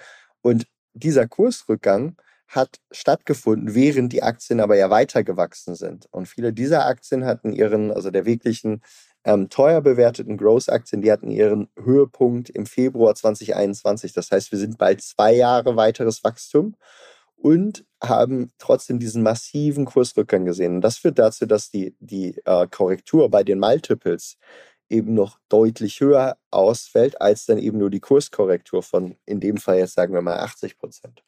Und 0.43 0.67
dieser 0.93 1.27
Kursrückgang 1.27 2.17
hat 2.49 2.81
stattgefunden, 2.91 3.75
während 3.75 4.13
die 4.13 4.23
Aktien 4.23 4.61
aber 4.61 4.77
ja 4.77 4.91
weiter 4.91 5.25
gewachsen 5.25 5.75
sind. 5.75 6.07
Und 6.11 6.27
viele 6.27 6.53
dieser 6.53 6.85
Aktien 6.87 7.25
hatten 7.25 7.53
ihren, 7.53 7.91
also 7.91 8.11
der 8.11 8.27
wirklichen 8.27 8.83
ähm, 9.25 9.49
teuer 9.49 9.81
bewerteten 9.81 10.37
Growth-Aktien, 10.37 11.01
die 11.01 11.11
hatten 11.11 11.31
ihren 11.31 11.69
Höhepunkt 11.83 12.51
im 12.51 12.67
Februar 12.67 13.15
2021. 13.15 14.13
Das 14.13 14.31
heißt, 14.31 14.53
wir 14.53 14.59
sind 14.59 14.77
bald 14.77 15.01
zwei 15.01 15.35
Jahre 15.35 15.77
weiteres 15.77 16.23
Wachstum 16.23 16.77
und 17.37 17.85
haben 18.03 18.53
trotzdem 18.59 18.99
diesen 18.99 19.23
massiven 19.23 19.87
Kursrückgang 19.87 20.45
gesehen. 20.45 20.77
Und 20.77 20.81
das 20.81 20.99
führt 20.99 21.19
dazu, 21.19 21.47
dass 21.47 21.71
die, 21.71 21.97
die 22.01 22.41
äh, 22.45 22.67
Korrektur 22.69 23.31
bei 23.31 23.43
den 23.43 23.59
Multiples 23.59 24.37
eben 24.89 25.15
noch 25.15 25.39
deutlich 25.49 26.01
höher 26.01 26.37
ausfällt, 26.51 27.21
als 27.21 27.47
dann 27.47 27.59
eben 27.59 27.79
nur 27.79 27.91
die 27.91 28.01
Kurskorrektur 28.01 28.83
von, 28.83 29.17
in 29.27 29.41
dem 29.41 29.57
Fall 29.57 29.79
jetzt 29.79 29.95
sagen 29.95 30.15
wir 30.15 30.23
mal 30.23 30.39
80 30.39 30.79
Prozent. 30.79 31.23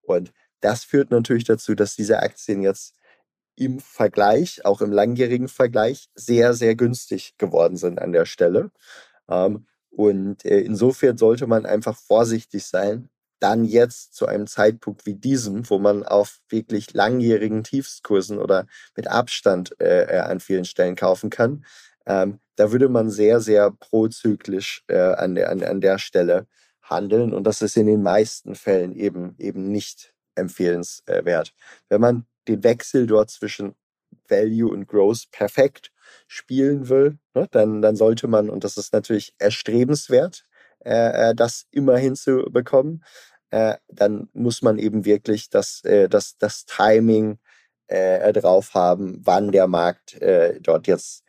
Und 0.00 0.32
das 0.60 0.84
führt 0.84 1.10
natürlich 1.10 1.44
dazu, 1.44 1.74
dass 1.74 1.96
diese 1.96 2.20
Aktien 2.20 2.62
jetzt 2.62 2.94
im 3.56 3.80
Vergleich, 3.80 4.64
auch 4.64 4.80
im 4.80 4.92
langjährigen 4.92 5.48
Vergleich, 5.48 6.08
sehr, 6.14 6.54
sehr 6.54 6.74
günstig 6.74 7.36
geworden 7.38 7.76
sind 7.76 8.00
an 8.00 8.12
der 8.12 8.24
Stelle. 8.24 8.70
Ähm, 9.28 9.66
und 9.90 10.44
äh, 10.44 10.60
insofern 10.60 11.18
sollte 11.18 11.46
man 11.46 11.66
einfach 11.66 11.96
vorsichtig 11.96 12.64
sein, 12.64 13.10
dann 13.40 13.64
jetzt 13.64 14.14
zu 14.14 14.26
einem 14.26 14.46
Zeitpunkt 14.46 15.04
wie 15.04 15.14
diesem, 15.14 15.68
wo 15.68 15.78
man 15.78 16.04
auf 16.04 16.40
wirklich 16.48 16.94
langjährigen 16.94 17.64
Tiefskursen 17.64 18.38
oder 18.38 18.66
mit 18.96 19.08
Abstand 19.08 19.78
äh, 19.80 20.04
äh 20.04 20.18
an 20.20 20.40
vielen 20.40 20.64
Stellen 20.64 20.94
kaufen 20.94 21.28
kann, 21.28 21.64
ähm, 22.06 22.38
da 22.56 22.72
würde 22.72 22.88
man 22.88 23.10
sehr, 23.10 23.40
sehr 23.40 23.70
prozyklisch 23.70 24.84
äh, 24.88 24.98
an, 24.98 25.34
der, 25.34 25.50
an, 25.50 25.62
an 25.62 25.80
der 25.80 25.98
Stelle 25.98 26.46
handeln. 26.82 27.32
Und 27.32 27.44
das 27.44 27.62
ist 27.62 27.76
in 27.76 27.86
den 27.86 28.02
meisten 28.02 28.54
Fällen 28.54 28.94
eben, 28.94 29.34
eben 29.38 29.70
nicht 29.70 30.14
empfehlenswert. 30.34 31.54
Wenn 31.88 32.00
man 32.00 32.26
den 32.48 32.62
Wechsel 32.64 33.06
dort 33.06 33.30
zwischen 33.30 33.74
Value 34.28 34.70
und 34.70 34.86
Growth 34.86 35.30
perfekt 35.30 35.92
spielen 36.26 36.88
will, 36.88 37.18
ne, 37.34 37.46
dann, 37.50 37.82
dann 37.82 37.96
sollte 37.96 38.28
man, 38.28 38.50
und 38.50 38.64
das 38.64 38.76
ist 38.76 38.92
natürlich 38.92 39.34
erstrebenswert, 39.38 40.44
äh, 40.84 41.30
äh 41.30 41.34
das 41.34 41.66
immer 41.70 41.96
hinzubekommen, 41.96 43.04
äh, 43.50 43.76
dann 43.88 44.28
muss 44.32 44.62
man 44.62 44.78
eben 44.78 45.04
wirklich 45.04 45.50
das, 45.50 45.84
äh, 45.84 46.08
das, 46.08 46.36
das 46.38 46.64
Timing 46.66 47.38
äh, 47.86 48.32
drauf 48.32 48.74
haben, 48.74 49.20
wann 49.22 49.52
der 49.52 49.66
Markt 49.66 50.14
äh, 50.20 50.58
dort 50.60 50.86
jetzt 50.86 51.24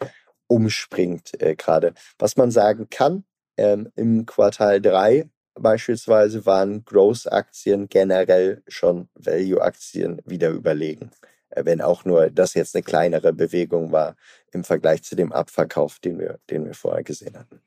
umspringt 0.53 1.41
äh, 1.41 1.55
gerade. 1.55 1.93
Was 2.19 2.38
man 2.38 2.51
sagen 2.51 2.88
kann, 2.89 3.24
ähm, 3.57 3.91
im 3.95 4.25
Quartal 4.27 4.79
3 4.81 5.27
beispielsweise 5.55 6.45
waren 6.45 6.86
Growth-Aktien 6.86 7.89
generell 7.89 8.62
schon 8.67 9.10
Value-Aktien 9.15 10.22
wieder 10.25 10.50
überlegen. 10.50 11.10
Äh, 11.50 11.65
wenn 11.65 11.81
auch 11.81 12.05
nur 12.05 12.29
das 12.29 12.53
jetzt 12.53 12.75
eine 12.75 12.83
kleinere 12.83 13.33
Bewegung 13.33 13.91
war 13.91 14.15
im 14.51 14.63
Vergleich 14.63 15.03
zu 15.03 15.15
dem 15.15 15.31
Abverkauf, 15.31 15.98
den 16.00 16.19
wir, 16.19 16.39
den 16.51 16.65
wir 16.65 16.75
vorher 16.75 17.03
gesehen 17.03 17.38
hatten. 17.38 17.60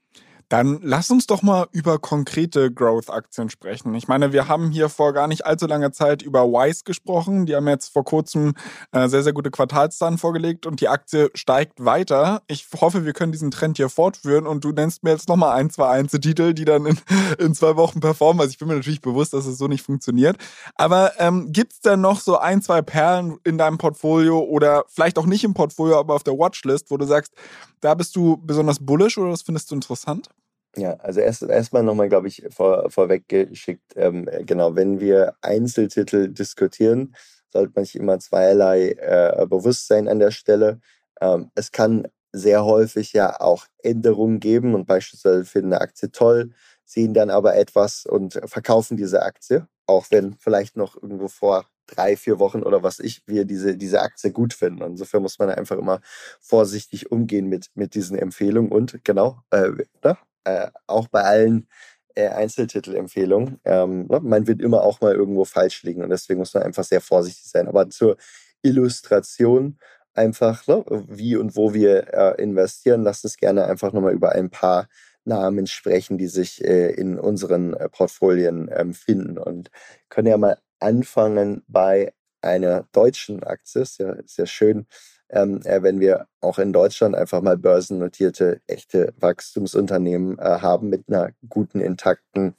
Dann 0.49 0.79
lass 0.83 1.11
uns 1.11 1.27
doch 1.27 1.43
mal 1.43 1.67
über 1.73 1.99
konkrete 1.99 2.73
Growth-Aktien 2.73 3.51
sprechen. 3.51 3.95
Ich 3.95 4.07
meine, 4.07 4.33
wir 4.33 4.47
haben 4.47 4.71
hier 4.71 4.89
vor 4.89 5.13
gar 5.13 5.27
nicht 5.27 5.45
allzu 5.45 5.67
langer 5.67 5.91
Zeit 5.91 6.23
über 6.23 6.45
Wise 6.45 6.85
gesprochen. 6.85 7.47
Die 7.47 7.57
haben 7.57 7.67
jetzt 7.67 7.89
vor 7.89 8.05
kurzem 8.05 8.55
äh, 8.93 9.09
sehr, 9.09 9.25
sehr 9.25 9.33
gute 9.33 9.51
Quartalszahlen 9.51 10.19
vorgelegt 10.19 10.65
und 10.65 10.81
die 10.81 10.89
Aktie 10.89 11.31
steigt 11.35 11.85
weiter. 11.85 12.43
Ich 12.47 12.69
hoffe, 12.81 13.05
wir 13.05 13.13
können 13.13 13.33
diesen 13.33 13.51
Trend 13.51 13.77
hier 13.77 13.89
fortführen 13.89 14.47
und 14.47 14.63
du 14.63 14.71
nennst 14.71 15.03
mir 15.03 15.11
jetzt 15.11 15.29
nochmal 15.29 15.57
ein, 15.57 15.71
zwei 15.71 15.89
Einzeltitel, 15.89 16.55
die 16.55 16.65
dann 16.65 16.87
in, 16.87 16.99
in 17.39 17.53
zwei 17.53 17.75
Wochen 17.75 17.99
performen. 17.99 18.41
Also 18.41 18.53
ich 18.53 18.59
bin 18.59 18.69
mir 18.69 18.77
natürlich 18.77 19.01
bewusst, 19.01 19.33
dass 19.33 19.47
es 19.47 19.59
so 19.59 19.67
nicht 19.67 19.83
funktioniert. 19.83 20.37
Aber 20.77 21.13
ähm, 21.19 21.51
gibt 21.51 21.73
es 21.73 21.81
denn 21.81 22.01
noch 22.01 22.21
so 22.21 22.39
ein, 22.39 22.63
zwei 22.63 22.83
Perlen 22.83 23.37
in 23.43 23.59
deinem 23.59 23.79
Portfolio 23.79 24.39
oder 24.39 24.85
vielleicht 24.87 25.19
auch 25.19 25.27
nicht 25.27 25.43
im 25.43 25.55
Portfolio, 25.55 25.99
aber 25.99 26.15
auf 26.15 26.23
der 26.23 26.35
Watchlist, 26.35 26.93
wo 26.93 26.97
du 26.97 27.05
sagst, 27.05 27.33
da 27.81 27.95
bist 27.95 28.15
du 28.15 28.37
besonders 28.37 28.79
bullish 28.79 29.19
oder 29.19 29.31
das 29.31 29.43
findest 29.43 29.71
du 29.71 29.75
interessant? 29.75 30.29
Ja, 30.79 30.95
also 30.97 31.21
erst 31.21 31.43
erstmal 31.43 31.83
nochmal, 31.83 32.09
glaube 32.11 32.29
ich, 32.29 32.43
vor, 32.51 32.91
vorweggeschickt, 32.91 33.95
ähm, 33.97 34.29
genau, 34.45 34.75
wenn 34.77 35.01
wir 35.01 35.35
Einzeltitel 35.41 36.29
diskutieren, 36.29 37.15
sollte 37.51 37.73
man 37.75 37.85
sich 37.87 37.97
immer 37.97 38.19
zweierlei 38.19 38.91
äh, 38.99 39.47
Bewusstsein 39.49 40.07
an 40.07 40.19
der 40.19 40.31
Stelle. 40.33 40.81
Ähm, 41.21 41.51
es 41.55 41.73
kann 41.73 42.07
sehr 42.33 42.65
häufig 42.67 43.15
ja 43.15 43.41
auch 43.41 43.65
Änderungen 43.83 44.39
geben 44.39 44.75
und 44.75 44.87
beispielsweise 44.87 45.47
finden 45.47 45.73
eine 45.73 45.81
Aktie 45.81 46.11
toll, 46.11 46.51
sehen 46.85 47.15
dann 47.15 47.31
aber 47.31 47.57
etwas 47.57 48.05
und 48.05 48.35
verkaufen 48.45 48.99
diese 48.99 49.23
Aktie, 49.23 49.67
auch 49.87 50.07
wenn 50.11 50.35
vielleicht 50.35 50.77
noch 50.77 50.95
irgendwo 51.03 51.29
vor 51.29 51.65
drei, 51.87 52.17
vier 52.19 52.39
Wochen 52.39 52.63
oder 52.63 52.83
was 52.83 52.99
ich, 52.99 53.23
wir 53.27 53.47
diese, 53.47 53.77
diese 53.79 54.03
Aktie 54.03 54.31
gut 54.33 54.53
finden. 54.53 54.83
Insofern 54.83 55.23
muss 55.23 55.39
man 55.39 55.49
einfach 55.49 55.79
immer 55.79 56.01
vorsichtig 56.41 57.11
umgehen 57.11 57.47
mit, 57.49 57.71
mit 57.75 57.95
diesen 57.95 58.19
Empfehlungen 58.19 58.71
und 58.73 59.03
genau, 59.05 59.41
äh, 59.51 59.71
ne? 60.05 60.19
Äh, 60.47 60.69
auch 60.87 61.09
bei 61.09 61.23
allen 61.23 61.69
äh, 62.15 62.29
Einzeltitelempfehlungen, 62.29 63.61
ähm, 63.65 64.07
ne, 64.09 64.21
man 64.21 64.47
wird 64.47 64.63
immer 64.63 64.83
auch 64.83 65.01
mal 65.01 65.15
irgendwo 65.15 65.45
falsch 65.45 65.83
liegen 65.83 66.03
und 66.03 66.11
deswegen 66.11 66.39
muss 66.41 66.55
man 66.55 66.63
einfach 66.63 66.85
sehr 66.85 67.01
vorsichtig 67.01 67.45
sein. 67.51 67.69
Aber 67.69 67.91
zur 67.91 68.17
Illustration 68.63 69.79
einfach, 70.15 70.67
ne, 70.67 70.85
wie 71.09 71.37
und 71.37 71.57
wo 71.57 71.75
wir 71.75 72.13
äh, 72.15 72.43
investieren, 72.43 73.03
lasst 73.03 73.25
uns 73.25 73.37
gerne 73.37 73.67
einfach 73.67 73.93
nochmal 73.93 74.15
über 74.15 74.33
ein 74.33 74.51
paar 74.51 74.89
Namen 75.25 75.67
sprechen, 75.67 76.19
die 76.19 76.29
sich 76.29 76.65
äh, 76.65 76.91
in 76.93 77.19
unseren 77.19 77.75
äh, 77.75 77.89
Portfolien 77.89 78.71
ähm, 78.73 78.95
finden 78.95 79.39
und 79.39 79.71
können 80.09 80.29
ja 80.29 80.39
mal 80.39 80.59
anfangen 80.81 81.65
bei 81.69 82.13
einer 82.43 82.87
deutschen 82.93 83.43
Aktie. 83.45 83.83
Ist 83.83 83.99
ja, 83.99 84.13
ist 84.13 84.39
ja 84.39 84.47
schön, 84.47 84.87
ähm, 85.29 85.61
äh, 85.65 85.83
wenn 85.83 86.01
wir 86.01 86.29
auch 86.41 86.59
in 86.59 86.73
Deutschland 86.73 87.15
einfach 87.15 87.43
mal 87.43 87.57
börsennotierte, 87.57 88.61
echte 88.67 89.13
Wachstumsunternehmen 89.19 90.39
äh, 90.39 90.43
haben 90.43 90.89
mit 90.89 91.05
einer 91.09 91.31
guten, 91.49 91.81
intakten 91.81 92.55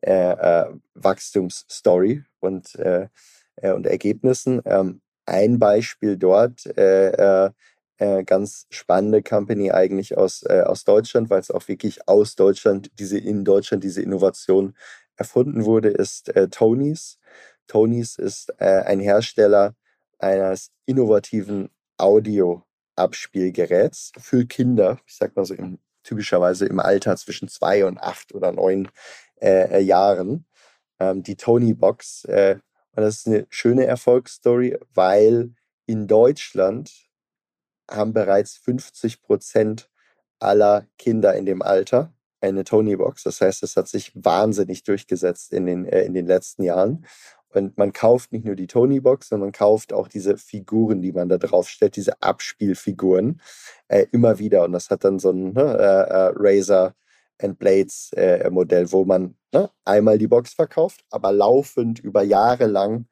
äh, 0.00 0.32
äh 0.32 0.66
Wachstumsstory 0.94 2.24
und, 2.40 2.74
äh, 2.76 3.08
äh, 3.56 3.72
und 3.72 3.86
Ergebnissen. 3.86 4.62
Ähm, 4.64 5.00
ein 5.26 5.58
Beispiel 5.58 6.16
dort, 6.16 6.64
ganz 8.24 8.66
spannende 8.70 9.22
Company 9.22 9.72
eigentlich 9.72 10.16
aus, 10.16 10.42
aus 10.46 10.84
Deutschland, 10.84 11.28
weil 11.28 11.40
es 11.40 11.50
auch 11.50 11.68
wirklich 11.68 12.08
aus 12.08 12.34
Deutschland, 12.34 12.90
diese 12.98 13.18
in 13.18 13.44
Deutschland 13.44 13.84
diese 13.84 14.00
Innovation 14.00 14.74
erfunden 15.16 15.66
wurde, 15.66 15.90
ist 15.90 16.32
Tonys. 16.50 17.18
Tonys 17.66 18.16
ist 18.16 18.58
ein 18.58 19.00
Hersteller 19.00 19.74
eines 20.18 20.70
innovativen 20.86 21.68
Audio-Abspielgeräts 21.98 24.12
für 24.18 24.46
Kinder, 24.46 24.98
ich 25.06 25.16
sag 25.16 25.36
mal 25.36 25.44
so 25.44 25.54
im, 25.54 25.78
typischerweise 26.02 26.66
im 26.66 26.80
Alter 26.80 27.16
zwischen 27.16 27.48
zwei 27.48 27.84
und 27.84 27.98
acht 27.98 28.34
oder 28.34 28.52
neun 28.52 28.88
äh, 29.40 29.78
äh, 29.78 29.80
Jahren, 29.80 30.46
ähm, 30.98 31.22
die 31.22 31.36
Tony 31.36 31.74
Box. 31.74 32.24
Äh, 32.24 32.58
und 32.92 33.02
das 33.02 33.18
ist 33.18 33.26
eine 33.26 33.46
schöne 33.50 33.86
Erfolgsstory, 33.86 34.78
weil 34.94 35.54
in 35.86 36.06
Deutschland 36.06 37.08
haben 37.90 38.12
bereits 38.12 38.56
50 38.56 39.22
Prozent 39.22 39.90
aller 40.38 40.86
Kinder 40.98 41.34
in 41.34 41.46
dem 41.46 41.62
Alter 41.62 42.12
eine 42.40 42.64
Tony 42.64 42.96
Box. 42.96 43.24
Das 43.24 43.40
heißt, 43.40 43.62
es 43.62 43.76
hat 43.76 43.88
sich 43.88 44.12
wahnsinnig 44.14 44.84
durchgesetzt 44.84 45.52
in 45.52 45.66
den, 45.66 45.86
äh, 45.86 46.02
in 46.02 46.14
den 46.14 46.26
letzten 46.26 46.62
Jahren. 46.62 47.06
Und 47.58 47.78
man 47.78 47.92
kauft 47.92 48.32
nicht 48.32 48.44
nur 48.44 48.54
die 48.54 48.66
Tony-Box, 48.66 49.28
sondern 49.28 49.48
man 49.48 49.52
kauft 49.52 49.92
auch 49.92 50.08
diese 50.08 50.36
Figuren, 50.36 51.02
die 51.02 51.12
man 51.12 51.28
da 51.28 51.38
drauf 51.38 51.68
stellt, 51.68 51.96
diese 51.96 52.20
Abspielfiguren 52.22 53.40
äh, 53.88 54.06
immer 54.12 54.38
wieder. 54.38 54.64
Und 54.64 54.72
das 54.72 54.90
hat 54.90 55.04
dann 55.04 55.18
so 55.18 55.30
ein 55.30 55.52
ne, 55.52 55.62
äh, 55.62 56.10
äh 56.10 56.32
Razor 56.34 56.94
and 57.40 57.58
Blades 57.58 58.12
äh, 58.14 58.48
Modell, 58.50 58.90
wo 58.92 59.04
man 59.04 59.34
ne, 59.52 59.70
einmal 59.84 60.18
die 60.18 60.26
Box 60.26 60.54
verkauft, 60.54 61.04
aber 61.10 61.32
laufend 61.32 61.98
über 62.00 62.22
Jahre 62.22 62.66
lang 62.66 63.06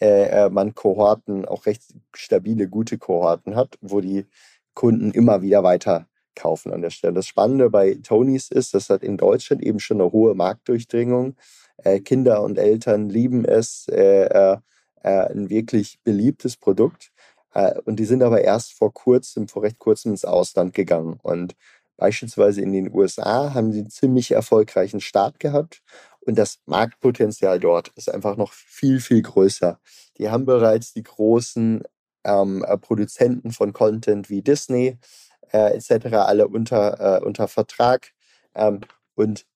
äh, 0.00 0.46
äh, 0.46 0.50
man 0.50 0.74
Kohorten, 0.74 1.44
auch 1.44 1.66
recht 1.66 1.82
stabile, 2.14 2.68
gute 2.68 2.98
Kohorten 2.98 3.54
hat, 3.54 3.78
wo 3.80 4.00
die 4.00 4.26
Kunden 4.74 5.12
immer 5.12 5.42
wieder 5.42 5.62
weiter 5.62 6.08
kaufen 6.34 6.72
an 6.72 6.82
der 6.82 6.90
Stelle. 6.90 7.14
Das 7.14 7.26
Spannende 7.26 7.70
bei 7.70 7.94
Tonys 8.02 8.50
ist, 8.50 8.74
das 8.74 8.90
hat 8.90 9.02
in 9.02 9.16
Deutschland 9.16 9.62
eben 9.62 9.78
schon 9.78 10.00
eine 10.00 10.10
hohe 10.10 10.34
Marktdurchdringung 10.34 11.36
Äh, 11.84 12.00
Kinder 12.00 12.42
und 12.42 12.58
Eltern 12.58 13.08
lieben 13.08 13.44
es. 13.44 13.88
Äh, 13.88 14.24
äh, 14.24 14.56
ein 15.04 15.50
wirklich 15.50 15.98
beliebtes 16.04 16.56
Produkt. 16.56 17.10
und 17.84 17.96
die 17.96 18.04
sind 18.04 18.22
aber 18.22 18.40
erst 18.40 18.72
vor 18.72 18.94
kurzem, 18.94 19.48
vor 19.48 19.64
recht 19.64 19.78
kurzem 19.78 20.12
ins 20.12 20.24
Ausland 20.24 20.74
gegangen. 20.74 21.18
Und 21.22 21.54
beispielsweise 21.96 22.60
in 22.62 22.72
den 22.72 22.94
USA 22.94 23.52
haben 23.52 23.72
sie 23.72 23.80
einen 23.80 23.90
ziemlich 23.90 24.30
erfolgreichen 24.30 25.00
Start 25.00 25.40
gehabt. 25.40 25.82
Und 26.20 26.38
das 26.38 26.60
Marktpotenzial 26.66 27.58
dort 27.58 27.88
ist 27.96 28.08
einfach 28.08 28.36
noch 28.36 28.52
viel, 28.52 29.00
viel 29.00 29.22
größer. 29.22 29.80
Die 30.18 30.30
haben 30.30 30.46
bereits 30.46 30.92
die 30.92 31.02
großen 31.02 31.82
ähm, 32.24 32.64
Produzenten 32.80 33.50
von 33.50 33.72
Content 33.72 34.30
wie 34.30 34.42
Disney 34.42 34.98
äh, 35.52 35.76
etc. 35.76 36.14
alle 36.14 36.48
unter, 36.48 37.18
äh, 37.18 37.24
unter 37.24 37.48
Vertrag. 37.48 38.12
Ähm, 38.54 38.80
und 39.14 39.46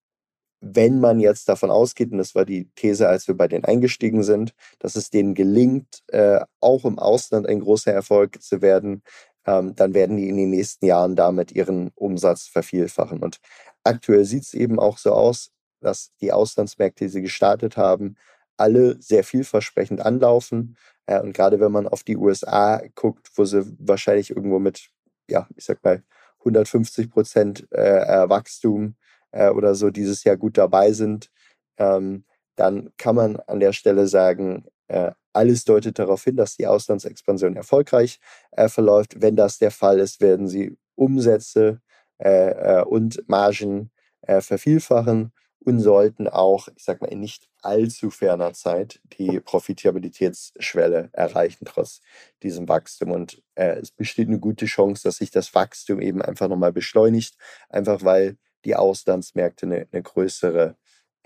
wenn 0.60 1.00
man 1.00 1.20
jetzt 1.20 1.48
davon 1.48 1.70
ausgeht, 1.70 2.12
und 2.12 2.18
das 2.18 2.34
war 2.34 2.44
die 2.44 2.70
These, 2.74 3.08
als 3.08 3.28
wir 3.28 3.36
bei 3.36 3.48
denen 3.48 3.64
eingestiegen 3.64 4.22
sind, 4.22 4.54
dass 4.78 4.96
es 4.96 5.10
denen 5.10 5.34
gelingt, 5.34 6.02
äh, 6.08 6.40
auch 6.60 6.84
im 6.84 6.98
Ausland 6.98 7.46
ein 7.46 7.60
großer 7.60 7.92
Erfolg 7.92 8.42
zu 8.42 8.62
werden, 8.62 9.02
ähm, 9.46 9.74
dann 9.74 9.94
werden 9.94 10.16
die 10.16 10.28
in 10.28 10.36
den 10.36 10.50
nächsten 10.50 10.86
Jahren 10.86 11.16
damit 11.16 11.52
ihren 11.52 11.90
Umsatz 11.94 12.46
vervielfachen. 12.46 13.22
Und 13.22 13.38
aktuell 13.84 14.24
sieht 14.24 14.44
es 14.44 14.54
eben 14.54 14.78
auch 14.78 14.98
so 14.98 15.12
aus, 15.12 15.50
dass 15.80 16.12
die 16.20 16.32
Auslandsmärkte, 16.32 17.04
die 17.04 17.10
sie 17.10 17.22
gestartet 17.22 17.76
haben, 17.76 18.16
alle 18.56 19.00
sehr 19.00 19.24
vielversprechend 19.24 20.00
anlaufen. 20.00 20.76
Äh, 21.06 21.20
und 21.20 21.32
gerade 21.32 21.60
wenn 21.60 21.72
man 21.72 21.86
auf 21.88 22.02
die 22.02 22.16
USA 22.16 22.82
guckt, 22.94 23.30
wo 23.36 23.44
sie 23.44 23.64
wahrscheinlich 23.78 24.30
irgendwo 24.30 24.58
mit, 24.58 24.88
ja, 25.28 25.46
ich 25.56 25.64
sag 25.64 25.82
mal, 25.84 26.02
150 26.40 27.10
Prozent 27.10 27.66
äh, 27.72 28.28
Wachstum 28.28 28.96
äh, 29.32 29.50
oder 29.50 29.74
so 29.74 29.90
dieses 29.90 30.24
Jahr 30.24 30.36
gut 30.36 30.58
dabei 30.58 30.92
sind, 30.92 31.30
ähm, 31.78 32.24
dann 32.56 32.90
kann 32.96 33.16
man 33.16 33.36
an 33.36 33.60
der 33.60 33.72
Stelle 33.72 34.08
sagen, 34.08 34.66
äh, 34.88 35.12
alles 35.32 35.64
deutet 35.64 35.98
darauf 35.98 36.24
hin, 36.24 36.36
dass 36.36 36.56
die 36.56 36.66
Auslandsexpansion 36.66 37.56
erfolgreich 37.56 38.18
äh, 38.52 38.68
verläuft. 38.68 39.20
Wenn 39.20 39.36
das 39.36 39.58
der 39.58 39.70
Fall 39.70 39.98
ist, 40.00 40.20
werden 40.20 40.48
sie 40.48 40.76
Umsätze 40.94 41.80
äh, 42.18 42.78
äh, 42.80 42.82
und 42.82 43.28
Margen 43.28 43.90
äh, 44.22 44.40
vervielfachen 44.40 45.32
und 45.60 45.80
sollten 45.80 46.28
auch, 46.28 46.68
ich 46.76 46.84
sag 46.84 47.00
mal, 47.00 47.08
in 47.08 47.20
nicht 47.20 47.48
allzu 47.60 48.10
ferner 48.10 48.52
Zeit 48.54 49.00
die 49.18 49.40
Profitabilitätsschwelle 49.40 51.10
erreichen, 51.12 51.64
trotz 51.66 52.00
diesem 52.42 52.68
Wachstum. 52.68 53.10
Und 53.10 53.42
es 53.56 53.90
besteht 53.90 54.28
eine 54.28 54.38
gute 54.38 54.66
Chance, 54.66 55.02
dass 55.02 55.16
sich 55.16 55.32
das 55.32 55.52
Wachstum 55.56 56.00
eben 56.00 56.22
einfach 56.22 56.46
nochmal 56.46 56.72
beschleunigt, 56.72 57.36
einfach 57.68 58.04
weil 58.04 58.36
die 58.66 58.76
Auslandsmärkte 58.76 59.66
eine, 59.66 59.86
eine 59.90 60.02
größere 60.02 60.76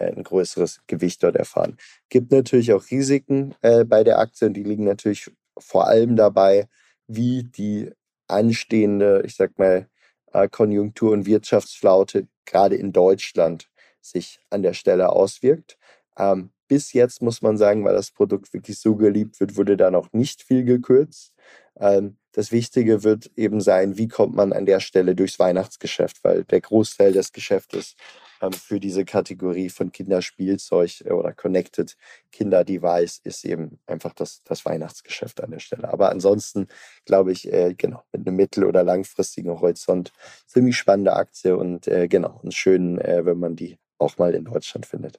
äh, 0.01 0.13
ein 0.13 0.23
größeres 0.23 0.81
Gewicht 0.87 1.23
dort 1.23 1.37
erfahren. 1.37 1.77
Gibt 2.09 2.33
natürlich 2.33 2.73
auch 2.73 2.91
Risiken 2.91 3.55
äh, 3.63 3.85
bei 3.85 4.03
der 4.05 4.19
Aktie 4.19 4.47
und 4.49 4.55
die 4.55 4.63
liegen 4.63 4.85
natürlich 4.85 5.31
vor 5.59 5.87
allem 5.89 6.17
dabei, 6.17 6.69
wie 7.07 7.45
die 7.45 7.91
anstehende, 8.29 9.23
ich 9.27 9.35
sag 9.37 9.59
mal, 9.59 9.89
äh, 10.33 10.49
Konjunktur- 10.49 11.13
und 11.13 11.27
Wirtschaftsflaute 11.27 12.29
gerade 12.47 12.77
in 12.77 12.93
Deutschland 12.93 13.69
sich 14.01 14.41
an 14.51 14.63
der 14.63 14.73
Stelle 14.73 15.11
auswirkt. 15.11 15.77
Ähm, 16.17 16.51
bis 16.69 16.93
jetzt 16.93 17.21
muss 17.21 17.43
man 17.43 17.59
sagen, 17.59 17.85
weil 17.85 17.95
das 17.95 18.13
Produkt 18.13 18.53
wirklich 18.55 18.79
so 18.79 18.97
geliebt 18.97 19.41
wird, 19.41 19.57
wurde 19.57 19.77
da 19.77 19.91
noch 19.91 20.13
nicht 20.13 20.43
viel 20.43 20.65
gekürzt. 20.65 21.35
Ähm, 21.77 22.17
das 22.33 22.53
Wichtige 22.53 23.03
wird 23.03 23.31
eben 23.37 23.61
sein, 23.61 23.99
wie 23.99 24.09
kommt 24.09 24.35
man 24.35 24.53
an 24.53 24.67
der 24.67 24.81
Stelle 24.81 25.15
durchs 25.15 25.39
Weihnachtsgeschäft, 25.39 26.23
weil 26.23 26.45
der 26.45 26.61
Großteil 26.61 27.13
des 27.13 27.33
Geschäftes 27.33 27.97
ähm, 28.41 28.53
für 28.53 28.81
diese 28.81 29.05
Kategorie 29.05 29.69
von 29.69 29.93
Kinderspielzeug 29.93 31.03
äh, 31.05 31.13
oder 31.13 31.33
Connected 31.33 31.97
Kinder 32.33 32.65
Device 32.65 33.21
ist 33.25 33.45
eben 33.45 33.81
einfach 33.87 34.13
das, 34.15 34.43
das 34.45 34.65
Weihnachtsgeschäft 34.65 35.43
an 35.43 35.51
der 35.51 35.59
Stelle. 35.59 35.93
Aber 35.93 36.11
ansonsten 36.11 36.69
glaube 37.05 37.33
ich, 37.33 37.53
äh, 37.53 37.75
genau, 37.75 38.03
mit 38.13 38.27
einem 38.27 38.37
mittel- 38.37 38.65
oder 38.65 38.83
langfristigen 38.83 39.51
Horizont 39.51 40.13
ziemlich 40.47 40.77
spannende 40.77 41.15
Aktie 41.15 41.57
und 41.57 41.89
äh, 41.89 42.09
genau, 42.09 42.41
und 42.43 42.55
schön, 42.55 42.99
äh, 42.99 43.25
wenn 43.25 43.39
man 43.39 43.57
die 43.57 43.79
auch 43.99 44.19
mal 44.19 44.35
in 44.35 44.45
Deutschland 44.45 44.87
findet. 44.87 45.19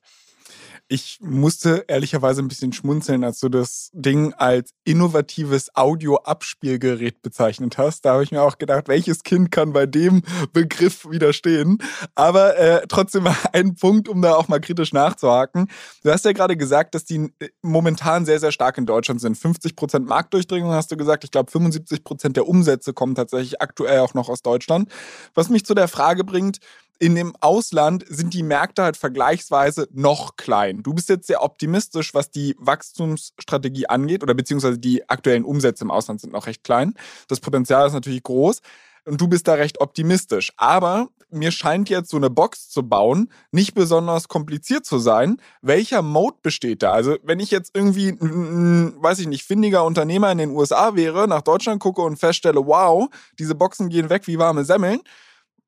Ich 0.93 1.19
musste 1.21 1.85
ehrlicherweise 1.87 2.41
ein 2.41 2.49
bisschen 2.49 2.73
schmunzeln, 2.73 3.23
als 3.23 3.39
du 3.39 3.47
das 3.47 3.91
Ding 3.93 4.33
als 4.33 4.73
innovatives 4.83 5.73
Audio-Abspielgerät 5.73 7.21
bezeichnet 7.21 7.77
hast. 7.77 8.03
Da 8.03 8.11
habe 8.11 8.25
ich 8.25 8.31
mir 8.33 8.41
auch 8.41 8.57
gedacht, 8.57 8.89
welches 8.89 9.23
Kind 9.23 9.51
kann 9.51 9.71
bei 9.71 9.85
dem 9.85 10.21
Begriff 10.51 11.09
widerstehen? 11.09 11.77
Aber 12.13 12.57
äh, 12.57 12.85
trotzdem 12.89 13.25
ein 13.53 13.75
Punkt, 13.75 14.09
um 14.09 14.21
da 14.21 14.35
auch 14.35 14.49
mal 14.49 14.59
kritisch 14.59 14.91
nachzuhaken. 14.91 15.69
Du 16.03 16.11
hast 16.11 16.25
ja 16.25 16.33
gerade 16.33 16.57
gesagt, 16.57 16.93
dass 16.93 17.05
die 17.05 17.31
äh, 17.39 17.47
momentan 17.61 18.25
sehr, 18.25 18.41
sehr 18.41 18.51
stark 18.51 18.77
in 18.77 18.85
Deutschland 18.85 19.21
sind. 19.21 19.37
50 19.37 19.77
Prozent 19.77 20.05
Marktdurchdringung 20.07 20.73
hast 20.73 20.91
du 20.91 20.97
gesagt. 20.97 21.23
Ich 21.23 21.31
glaube, 21.31 21.49
75 21.49 22.03
Prozent 22.03 22.35
der 22.35 22.49
Umsätze 22.49 22.91
kommen 22.91 23.15
tatsächlich 23.15 23.61
aktuell 23.61 23.99
auch 23.99 24.13
noch 24.13 24.27
aus 24.27 24.41
Deutschland. 24.41 24.91
Was 25.35 25.47
mich 25.47 25.65
zu 25.65 25.73
der 25.73 25.87
Frage 25.87 26.25
bringt, 26.25 26.59
in 27.01 27.15
dem 27.15 27.33
Ausland 27.39 28.05
sind 28.07 28.35
die 28.35 28.43
Märkte 28.43 28.83
halt 28.83 28.95
vergleichsweise 28.95 29.87
noch 29.91 30.35
klein. 30.35 30.83
Du 30.83 30.93
bist 30.93 31.09
jetzt 31.09 31.25
sehr 31.25 31.41
optimistisch, 31.41 32.13
was 32.13 32.29
die 32.29 32.55
Wachstumsstrategie 32.59 33.87
angeht 33.87 34.21
oder 34.21 34.35
beziehungsweise 34.35 34.77
die 34.77 35.09
aktuellen 35.09 35.43
Umsätze 35.43 35.83
im 35.83 35.89
Ausland 35.89 36.21
sind 36.21 36.31
noch 36.31 36.45
recht 36.45 36.63
klein. 36.63 36.93
Das 37.27 37.39
Potenzial 37.39 37.87
ist 37.87 37.93
natürlich 37.93 38.21
groß 38.21 38.61
und 39.05 39.19
du 39.19 39.27
bist 39.27 39.47
da 39.47 39.55
recht 39.55 39.81
optimistisch. 39.81 40.53
Aber 40.57 41.09
mir 41.31 41.51
scheint 41.51 41.89
jetzt 41.89 42.11
so 42.11 42.17
eine 42.17 42.29
Box 42.29 42.69
zu 42.69 42.83
bauen 42.83 43.31
nicht 43.51 43.73
besonders 43.73 44.27
kompliziert 44.27 44.85
zu 44.85 44.99
sein. 44.99 45.37
Welcher 45.63 46.03
Mode 46.03 46.37
besteht 46.43 46.83
da? 46.83 46.91
Also 46.91 47.17
wenn 47.23 47.39
ich 47.39 47.49
jetzt 47.49 47.71
irgendwie, 47.73 48.15
weiß 48.19 49.17
ich 49.17 49.27
nicht, 49.27 49.43
findiger 49.43 49.85
Unternehmer 49.85 50.31
in 50.31 50.37
den 50.37 50.51
USA 50.51 50.95
wäre, 50.95 51.27
nach 51.27 51.41
Deutschland 51.41 51.81
gucke 51.81 52.03
und 52.03 52.17
feststelle, 52.17 52.63
wow, 52.67 53.09
diese 53.39 53.55
Boxen 53.55 53.89
gehen 53.89 54.11
weg 54.11 54.27
wie 54.27 54.37
warme 54.37 54.65
Semmeln, 54.65 55.01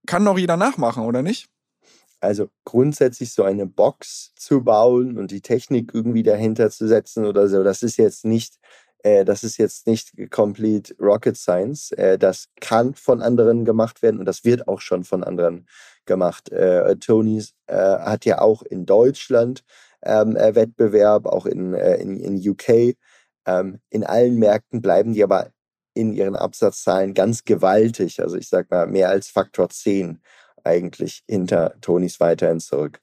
kann 0.05 0.25
doch 0.25 0.37
jeder 0.37 0.57
nachmachen, 0.57 1.05
oder 1.05 1.21
nicht? 1.21 1.47
Also 2.19 2.49
grundsätzlich 2.63 3.33
so 3.33 3.43
eine 3.43 3.65
Box 3.65 4.31
zu 4.35 4.63
bauen 4.63 5.17
und 5.17 5.31
die 5.31 5.41
Technik 5.41 5.91
irgendwie 5.93 6.23
dahinter 6.23 6.69
zu 6.69 6.87
setzen 6.87 7.25
oder 7.25 7.49
so, 7.49 7.63
das 7.63 7.83
ist 7.83 7.97
jetzt 7.97 8.23
nicht, 8.23 8.59
äh, 8.99 9.25
das 9.25 9.43
ist 9.43 9.57
jetzt 9.57 9.87
nicht 9.87 10.13
complete 10.31 10.95
Rocket 10.99 11.35
Science. 11.35 11.91
Äh, 11.91 12.17
das 12.17 12.47
kann 12.61 12.95
von 12.95 13.21
anderen 13.21 13.65
gemacht 13.65 14.01
werden 14.01 14.19
und 14.19 14.25
das 14.25 14.45
wird 14.45 14.69
auch 14.69 14.79
schon 14.79 15.03
von 15.03 15.23
anderen 15.23 15.67
gemacht. 16.05 16.49
Äh, 16.49 16.95
Tonys 16.95 17.53
äh, 17.67 17.75
hat 17.75 18.23
ja 18.23 18.39
auch 18.39 18.61
in 18.61 18.85
Deutschland 18.85 19.65
ähm, 20.01 20.35
äh, 20.35 20.55
Wettbewerb, 20.55 21.25
auch 21.25 21.45
in, 21.45 21.73
äh, 21.73 21.95
in, 21.95 22.19
in 22.19 22.49
UK. 22.49 22.95
Ähm, 23.45 23.79
in 23.89 24.05
allen 24.05 24.37
Märkten 24.37 24.81
bleiben 24.81 25.13
die 25.13 25.23
aber 25.23 25.51
in 25.93 26.13
ihren 26.13 26.35
Absatzzahlen 26.35 27.13
ganz 27.13 27.43
gewaltig, 27.43 28.21
also 28.21 28.35
ich 28.35 28.47
sag 28.49 28.71
mal 28.71 28.87
mehr 28.87 29.09
als 29.09 29.27
Faktor 29.27 29.69
10 29.69 30.19
eigentlich 30.63 31.23
hinter 31.27 31.75
Tonys 31.81 32.19
weiterhin 32.19 32.59
zurück. 32.59 32.99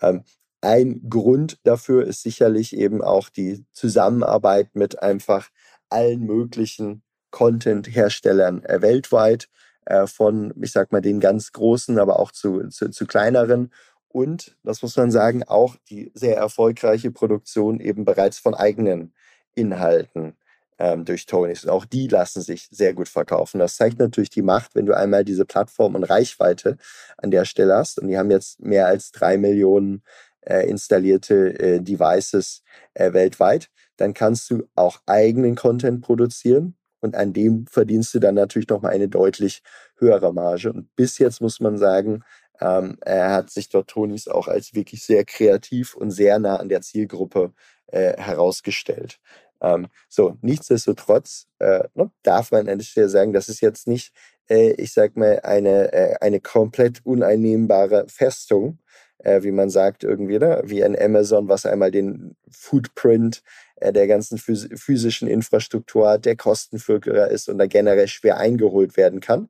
Ähm, 0.00 0.24
ein 0.60 1.08
Grund 1.08 1.58
dafür 1.64 2.06
ist 2.06 2.22
sicherlich 2.22 2.76
eben 2.76 3.02
auch 3.02 3.28
die 3.28 3.64
Zusammenarbeit 3.72 4.74
mit 4.74 5.02
einfach 5.02 5.50
allen 5.90 6.24
möglichen 6.24 7.02
Content-Herstellern 7.30 8.64
äh, 8.64 8.80
weltweit, 8.80 9.48
äh, 9.86 10.06
von, 10.06 10.54
ich 10.62 10.72
sag 10.72 10.92
mal, 10.92 11.02
den 11.02 11.20
ganz 11.20 11.52
großen, 11.52 11.98
aber 11.98 12.18
auch 12.18 12.32
zu, 12.32 12.68
zu, 12.68 12.90
zu 12.90 13.06
kleineren. 13.06 13.72
Und, 14.08 14.56
das 14.62 14.82
muss 14.82 14.96
man 14.96 15.10
sagen, 15.10 15.42
auch 15.42 15.76
die 15.90 16.12
sehr 16.14 16.36
erfolgreiche 16.36 17.10
Produktion 17.10 17.80
eben 17.80 18.04
bereits 18.04 18.38
von 18.38 18.54
eigenen 18.54 19.12
Inhalten 19.54 20.36
ähm, 20.84 21.04
durch 21.06 21.24
Tonys. 21.24 21.64
Und 21.64 21.70
auch 21.70 21.86
die 21.86 22.08
lassen 22.08 22.42
sich 22.42 22.68
sehr 22.70 22.92
gut 22.92 23.08
verkaufen. 23.08 23.58
Das 23.58 23.76
zeigt 23.76 23.98
natürlich 23.98 24.30
die 24.30 24.42
Macht, 24.42 24.74
wenn 24.74 24.84
du 24.84 24.94
einmal 24.94 25.24
diese 25.24 25.46
Plattform 25.46 25.94
und 25.94 26.04
Reichweite 26.04 26.76
an 27.16 27.30
der 27.30 27.46
Stelle 27.46 27.74
hast. 27.74 27.98
Und 27.98 28.08
die 28.08 28.18
haben 28.18 28.30
jetzt 28.30 28.60
mehr 28.60 28.86
als 28.86 29.10
drei 29.10 29.38
Millionen 29.38 30.02
äh, 30.42 30.68
installierte 30.68 31.58
äh, 31.58 31.80
Devices 31.80 32.62
äh, 32.92 33.14
weltweit. 33.14 33.70
Dann 33.96 34.12
kannst 34.12 34.50
du 34.50 34.64
auch 34.74 35.00
eigenen 35.06 35.54
Content 35.54 36.02
produzieren. 36.02 36.76
Und 37.00 37.14
an 37.14 37.32
dem 37.32 37.66
verdienst 37.66 38.14
du 38.14 38.18
dann 38.18 38.34
natürlich 38.34 38.68
nochmal 38.68 38.92
eine 38.92 39.08
deutlich 39.08 39.62
höhere 39.98 40.32
Marge. 40.34 40.70
Und 40.72 40.94
bis 40.96 41.18
jetzt 41.18 41.40
muss 41.40 41.60
man 41.60 41.78
sagen, 41.78 42.24
ähm, 42.60 42.98
er 43.00 43.30
hat 43.32 43.50
sich 43.50 43.68
dort 43.68 43.88
Tonys 43.88 44.28
auch 44.28 44.48
als 44.48 44.74
wirklich 44.74 45.02
sehr 45.02 45.24
kreativ 45.24 45.94
und 45.94 46.10
sehr 46.10 46.38
nah 46.38 46.56
an 46.56 46.68
der 46.68 46.82
Zielgruppe 46.82 47.52
äh, 47.86 48.16
herausgestellt. 48.16 49.18
Ähm, 49.64 49.86
so, 50.08 50.36
nichtsdestotrotz 50.42 51.46
äh, 51.58 51.84
ne, 51.94 52.10
darf 52.22 52.52
man 52.52 52.68
an 52.68 52.78
der 52.78 52.84
Stelle 52.84 53.08
sagen, 53.08 53.32
das 53.32 53.48
ist 53.48 53.60
jetzt 53.62 53.88
nicht, 53.88 54.12
äh, 54.48 54.72
ich 54.72 54.92
sag 54.92 55.16
mal, 55.16 55.40
eine, 55.42 55.92
äh, 55.92 56.16
eine 56.20 56.40
komplett 56.40 57.00
uneinnehmbare 57.04 58.06
Festung, 58.08 58.78
äh, 59.18 59.42
wie 59.42 59.52
man 59.52 59.70
sagt, 59.70 60.04
irgendwie, 60.04 60.38
ne? 60.38 60.62
wie 60.64 60.84
ein 60.84 60.98
Amazon, 61.00 61.48
was 61.48 61.64
einmal 61.64 61.90
den 61.90 62.36
Footprint 62.50 63.42
äh, 63.76 63.92
der 63.92 64.06
ganzen 64.06 64.38
phys 64.38 64.68
physischen 64.74 65.28
Infrastruktur 65.28 66.10
hat, 66.10 66.26
der 66.26 66.36
Kostenführer 66.36 67.28
ist 67.30 67.48
und 67.48 67.58
da 67.58 67.66
generell 67.66 68.08
schwer 68.08 68.36
eingeholt 68.36 68.96
werden 68.98 69.20
kann. 69.20 69.48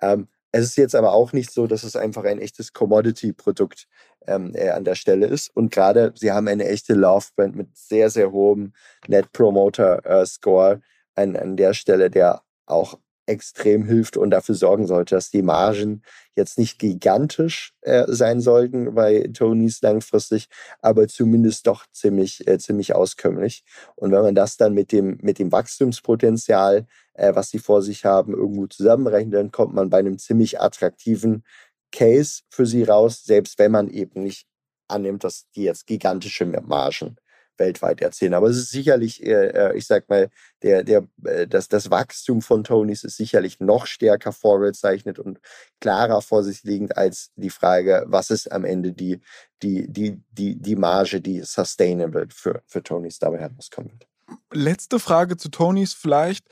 Ähm, 0.00 0.28
Es 0.52 0.66
ist 0.66 0.76
jetzt 0.76 0.94
aber 0.94 1.12
auch 1.12 1.32
nicht 1.32 1.50
so, 1.50 1.66
dass 1.66 1.82
es 1.82 1.96
einfach 1.96 2.24
ein 2.24 2.38
echtes 2.38 2.74
Commodity-Produkt 2.74 3.88
ähm, 4.26 4.54
äh, 4.54 4.68
an 4.70 4.84
der 4.84 4.94
Stelle 4.94 5.26
ist. 5.26 5.48
Und 5.54 5.72
gerade, 5.72 6.12
sie 6.14 6.30
haben 6.30 6.46
eine 6.46 6.66
echte 6.66 6.94
Love-Brand 6.94 7.56
mit 7.56 7.76
sehr, 7.76 8.10
sehr 8.10 8.32
hohem 8.32 8.74
Net 9.08 9.32
Promoter 9.32 10.04
äh, 10.04 10.26
Score 10.26 10.80
an, 11.14 11.36
an 11.36 11.56
der 11.56 11.72
Stelle, 11.72 12.10
der 12.10 12.42
auch 12.66 12.98
extrem 13.26 13.84
hilft 13.84 14.16
und 14.16 14.30
dafür 14.30 14.54
sorgen 14.54 14.86
sollte, 14.86 15.14
dass 15.14 15.30
die 15.30 15.42
Margen 15.42 16.02
jetzt 16.34 16.58
nicht 16.58 16.78
gigantisch 16.78 17.72
äh, 17.82 18.04
sein 18.08 18.40
sollten 18.40 18.94
bei 18.94 19.30
Tonys 19.32 19.80
langfristig, 19.80 20.48
aber 20.80 21.06
zumindest 21.06 21.66
doch 21.66 21.86
ziemlich, 21.92 22.46
äh, 22.48 22.58
ziemlich 22.58 22.94
auskömmlich. 22.94 23.64
Und 23.94 24.10
wenn 24.12 24.22
man 24.22 24.34
das 24.34 24.56
dann 24.56 24.74
mit 24.74 24.92
dem, 24.92 25.18
mit 25.22 25.38
dem 25.38 25.52
Wachstumspotenzial, 25.52 26.86
äh, 27.14 27.34
was 27.34 27.50
sie 27.50 27.58
vor 27.58 27.82
sich 27.82 28.04
haben, 28.04 28.34
irgendwo 28.34 28.66
zusammenrechnet, 28.66 29.34
dann 29.34 29.52
kommt 29.52 29.74
man 29.74 29.90
bei 29.90 29.98
einem 29.98 30.18
ziemlich 30.18 30.60
attraktiven 30.60 31.44
Case 31.90 32.42
für 32.48 32.66
sie 32.66 32.84
raus, 32.84 33.22
selbst 33.24 33.58
wenn 33.58 33.72
man 33.72 33.88
eben 33.88 34.22
nicht 34.22 34.46
annimmt, 34.88 35.24
dass 35.24 35.48
die 35.54 35.64
jetzt 35.64 35.86
gigantische 35.86 36.46
Margen 36.46 37.16
weltweit 37.58 38.00
erzählen. 38.00 38.34
Aber 38.34 38.48
es 38.48 38.56
ist 38.56 38.70
sicherlich, 38.70 39.24
äh, 39.24 39.76
ich 39.76 39.86
sag 39.86 40.08
mal, 40.08 40.30
der, 40.62 40.84
der, 40.84 41.06
äh, 41.24 41.46
das, 41.46 41.68
das 41.68 41.90
Wachstum 41.90 42.42
von 42.42 42.64
Tonys 42.64 43.04
ist 43.04 43.16
sicherlich 43.16 43.60
noch 43.60 43.86
stärker 43.86 44.32
vorgezeichnet 44.32 45.18
und 45.18 45.38
klarer 45.80 46.22
vor 46.22 46.42
sich 46.42 46.62
liegend 46.64 46.96
als 46.96 47.30
die 47.36 47.50
Frage, 47.50 48.04
was 48.06 48.30
ist 48.30 48.50
am 48.50 48.64
Ende 48.64 48.92
die, 48.92 49.20
die, 49.62 49.86
die, 49.88 50.20
die, 50.30 50.56
die 50.56 50.76
Marge, 50.76 51.20
die 51.20 51.42
sustainable 51.42 52.28
für, 52.30 52.62
für 52.66 52.82
Tonys 52.82 53.18
dabei 53.18 53.38
herauskommen 53.38 53.92
wird. 53.92 54.06
Letzte 54.52 54.98
Frage 54.98 55.36
zu 55.36 55.50
Tonys 55.50 55.92
vielleicht 55.92 56.46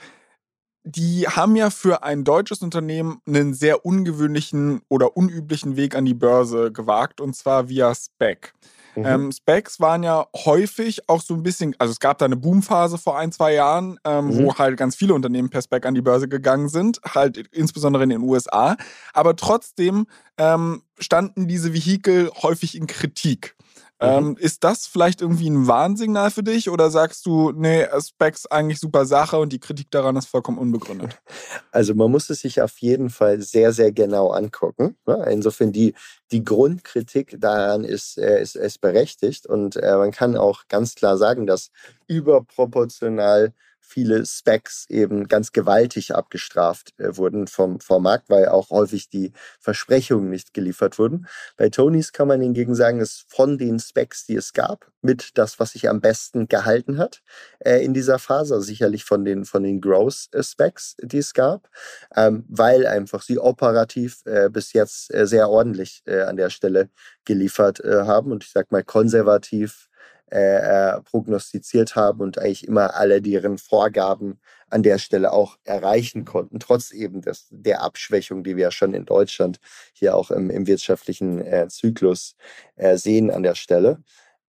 die 0.84 1.26
haben 1.28 1.56
ja 1.56 1.70
für 1.70 2.02
ein 2.02 2.24
deutsches 2.24 2.62
Unternehmen 2.62 3.20
einen 3.26 3.54
sehr 3.54 3.84
ungewöhnlichen 3.84 4.80
oder 4.88 5.16
unüblichen 5.16 5.76
Weg 5.76 5.94
an 5.94 6.04
die 6.04 6.14
Börse 6.14 6.72
gewagt, 6.72 7.20
und 7.20 7.36
zwar 7.36 7.68
via 7.68 7.94
SPEC. 7.94 8.54
Mhm. 8.96 9.06
Ähm, 9.06 9.32
Specs 9.32 9.80
waren 9.80 10.02
ja 10.02 10.26
häufig 10.34 11.08
auch 11.08 11.20
so 11.20 11.34
ein 11.34 11.42
bisschen, 11.42 11.74
also 11.78 11.92
es 11.92 12.00
gab 12.00 12.18
da 12.18 12.24
eine 12.24 12.36
Boomphase 12.36 12.98
vor 12.98 13.18
ein, 13.18 13.32
zwei 13.32 13.54
Jahren, 13.54 13.98
ähm, 14.04 14.26
mhm. 14.26 14.38
wo 14.38 14.54
halt 14.54 14.76
ganz 14.76 14.96
viele 14.96 15.14
Unternehmen 15.14 15.50
per 15.50 15.62
Spec 15.62 15.86
an 15.86 15.94
die 15.94 16.02
Börse 16.02 16.28
gegangen 16.28 16.68
sind, 16.68 17.00
halt 17.06 17.36
insbesondere 17.52 18.02
in 18.02 18.10
den 18.10 18.22
USA. 18.22 18.76
Aber 19.12 19.36
trotzdem 19.36 20.06
ähm, 20.38 20.82
standen 20.98 21.46
diese 21.46 21.72
Vehikel 21.72 22.30
häufig 22.42 22.76
in 22.76 22.86
Kritik. 22.86 23.54
Mhm. 24.00 24.08
Ähm, 24.08 24.36
ist 24.38 24.64
das 24.64 24.86
vielleicht 24.86 25.20
irgendwie 25.20 25.50
ein 25.50 25.66
Warnsignal 25.66 26.30
für 26.30 26.42
dich 26.42 26.70
oder 26.70 26.90
sagst 26.90 27.26
du, 27.26 27.52
nee, 27.52 27.86
Specs 28.00 28.46
eigentlich 28.46 28.80
super 28.80 29.04
Sache 29.04 29.38
und 29.38 29.52
die 29.52 29.58
Kritik 29.58 29.90
daran 29.90 30.16
ist 30.16 30.26
vollkommen 30.26 30.58
unbegründet? 30.58 31.20
Also 31.72 31.94
man 31.94 32.10
muss 32.10 32.28
es 32.30 32.40
sich 32.40 32.60
auf 32.60 32.78
jeden 32.78 33.10
Fall 33.10 33.40
sehr, 33.42 33.72
sehr 33.72 33.92
genau 33.92 34.30
angucken. 34.30 34.96
Ne? 35.06 35.24
Insofern 35.30 35.70
die, 35.70 35.94
die 36.32 36.42
Grundkritik 36.42 37.36
daran 37.38 37.84
ist, 37.84 38.18
äh, 38.18 38.42
ist, 38.42 38.56
ist 38.56 38.80
berechtigt 38.80 39.46
und 39.46 39.76
äh, 39.76 39.96
man 39.96 40.10
kann 40.10 40.36
auch 40.36 40.66
ganz 40.68 40.94
klar 40.94 41.16
sagen, 41.16 41.46
dass 41.46 41.70
überproportional 42.08 43.52
viele 43.90 44.24
Specs 44.24 44.86
eben 44.88 45.26
ganz 45.26 45.50
gewaltig 45.52 46.14
abgestraft 46.14 46.94
äh, 46.98 47.16
wurden 47.16 47.48
vom, 47.48 47.80
vom 47.80 48.04
Markt, 48.04 48.30
weil 48.30 48.48
auch 48.48 48.70
häufig 48.70 49.08
die 49.08 49.32
Versprechungen 49.58 50.30
nicht 50.30 50.54
geliefert 50.54 50.98
wurden. 50.98 51.26
Bei 51.56 51.70
Tonys 51.70 52.12
kann 52.12 52.28
man 52.28 52.40
hingegen 52.40 52.74
sagen, 52.76 53.00
ist 53.00 53.24
von 53.28 53.58
den 53.58 53.80
Specs, 53.80 54.26
die 54.26 54.36
es 54.36 54.52
gab, 54.52 54.92
mit 55.02 55.36
das, 55.38 55.58
was 55.58 55.72
sich 55.72 55.88
am 55.88 56.00
besten 56.00 56.46
gehalten 56.46 56.98
hat 56.98 57.22
äh, 57.58 57.84
in 57.84 57.92
dieser 57.92 58.18
Phase, 58.20 58.60
sicherlich 58.62 59.04
von 59.04 59.24
den, 59.24 59.44
von 59.44 59.64
den 59.64 59.80
Growth-Specs, 59.80 60.96
die 61.02 61.18
es 61.18 61.34
gab, 61.34 61.68
ähm, 62.14 62.44
weil 62.48 62.86
einfach 62.86 63.22
sie 63.22 63.38
operativ 63.38 64.24
äh, 64.24 64.48
bis 64.50 64.72
jetzt 64.72 65.12
äh, 65.12 65.26
sehr 65.26 65.48
ordentlich 65.48 66.02
äh, 66.06 66.22
an 66.22 66.36
der 66.36 66.50
Stelle 66.50 66.90
geliefert 67.24 67.80
äh, 67.80 68.02
haben 68.04 68.30
und 68.30 68.44
ich 68.44 68.50
sag 68.50 68.70
mal 68.70 68.84
konservativ 68.84 69.89
äh, 70.30 70.94
äh, 70.94 71.00
prognostiziert 71.02 71.96
haben 71.96 72.20
und 72.20 72.38
eigentlich 72.38 72.66
immer 72.66 72.94
alle 72.94 73.20
deren 73.20 73.58
Vorgaben 73.58 74.40
an 74.68 74.82
der 74.82 74.98
Stelle 74.98 75.32
auch 75.32 75.58
erreichen 75.64 76.24
konnten, 76.24 76.60
trotz 76.60 76.92
eben 76.92 77.20
des, 77.20 77.48
der 77.50 77.82
Abschwächung, 77.82 78.44
die 78.44 78.56
wir 78.56 78.64
ja 78.64 78.70
schon 78.70 78.94
in 78.94 79.04
Deutschland 79.04 79.58
hier 79.92 80.16
auch 80.16 80.30
im, 80.30 80.48
im 80.50 80.66
wirtschaftlichen 80.66 81.44
äh, 81.44 81.68
Zyklus 81.68 82.36
äh, 82.76 82.96
sehen 82.96 83.30
an 83.30 83.42
der 83.42 83.56
Stelle. 83.56 84.02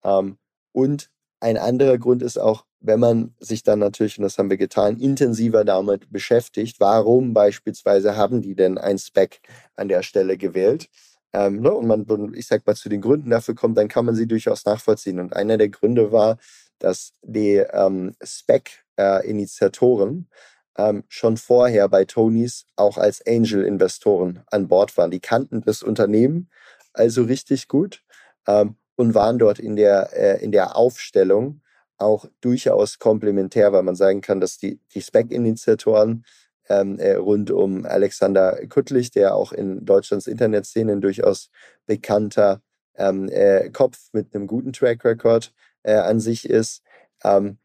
Ähm, 0.03 0.37
und 0.71 1.09
ein 1.39 1.57
anderer 1.57 1.97
Grund 1.97 2.21
ist 2.21 2.37
auch, 2.37 2.65
wenn 2.79 2.99
man 2.99 3.35
sich 3.39 3.63
dann 3.63 3.79
natürlich, 3.79 4.17
und 4.17 4.23
das 4.23 4.37
haben 4.37 4.49
wir 4.49 4.57
getan, 4.57 4.99
intensiver 4.99 5.65
damit 5.65 6.11
beschäftigt, 6.11 6.79
warum 6.79 7.33
beispielsweise 7.33 8.15
haben 8.15 8.41
die 8.41 8.55
denn 8.55 8.77
ein 8.77 8.99
Spec 8.99 9.41
an 9.75 9.87
der 9.87 10.03
Stelle 10.03 10.37
gewählt? 10.37 10.89
Ähm, 11.33 11.61
ne, 11.61 11.71
und 11.71 11.87
man, 11.87 12.33
ich 12.33 12.47
sag 12.47 12.65
mal, 12.67 12.75
zu 12.75 12.89
den 12.89 13.01
Gründen 13.01 13.29
dafür 13.29 13.55
kommt, 13.55 13.77
dann 13.77 13.87
kann 13.87 14.05
man 14.05 14.15
sie 14.15 14.27
durchaus 14.27 14.65
nachvollziehen. 14.65 15.19
Und 15.19 15.35
einer 15.35 15.57
der 15.57 15.69
Gründe 15.69 16.11
war, 16.11 16.37
dass 16.79 17.13
die 17.21 17.55
ähm, 17.55 18.15
Spec-Initiatoren 18.23 20.27
äh, 20.29 20.89
ähm, 20.89 21.03
schon 21.09 21.37
vorher 21.37 21.87
bei 21.89 22.05
Tonys 22.05 22.65
auch 22.75 22.97
als 22.97 23.25
Angel-Investoren 23.25 24.43
an 24.47 24.67
Bord 24.67 24.97
waren. 24.97 25.11
Die 25.11 25.19
kannten 25.19 25.61
das 25.61 25.83
Unternehmen 25.83 26.49
also 26.93 27.23
richtig 27.23 27.67
gut 27.67 28.03
ähm, 28.47 28.75
und 28.95 29.13
waren 29.13 29.39
dort 29.39 29.59
in 29.59 29.75
der, 29.75 30.11
äh, 30.13 30.43
in 30.43 30.51
der 30.51 30.75
Aufstellung 30.75 31.61
auch 31.97 32.25
durchaus 32.41 32.99
komplementär, 32.99 33.73
weil 33.73 33.83
man 33.83 33.95
sagen 33.95 34.21
kann, 34.21 34.41
dass 34.41 34.57
die, 34.57 34.79
die 34.93 35.01
Spec-Initiatoren 35.01 36.25
ähm, 36.71 36.99
äh, 36.99 37.13
rund 37.13 37.51
um 37.51 37.85
Alexander 37.85 38.65
Kuttlich, 38.67 39.11
der 39.11 39.35
auch 39.35 39.51
in 39.51 39.85
Deutschlands 39.85 40.27
Internetszenen 40.27 41.01
durchaus 41.01 41.49
bekannter 41.85 42.61
ähm, 42.95 43.29
äh, 43.29 43.69
Kopf 43.69 44.09
mit 44.13 44.33
einem 44.33 44.47
guten 44.47 44.73
Track 44.73 45.03
Record 45.03 45.53
äh, 45.83 45.95
an 45.95 46.19
sich 46.19 46.49
ist. 46.49 46.81
Ähm, 47.23 47.57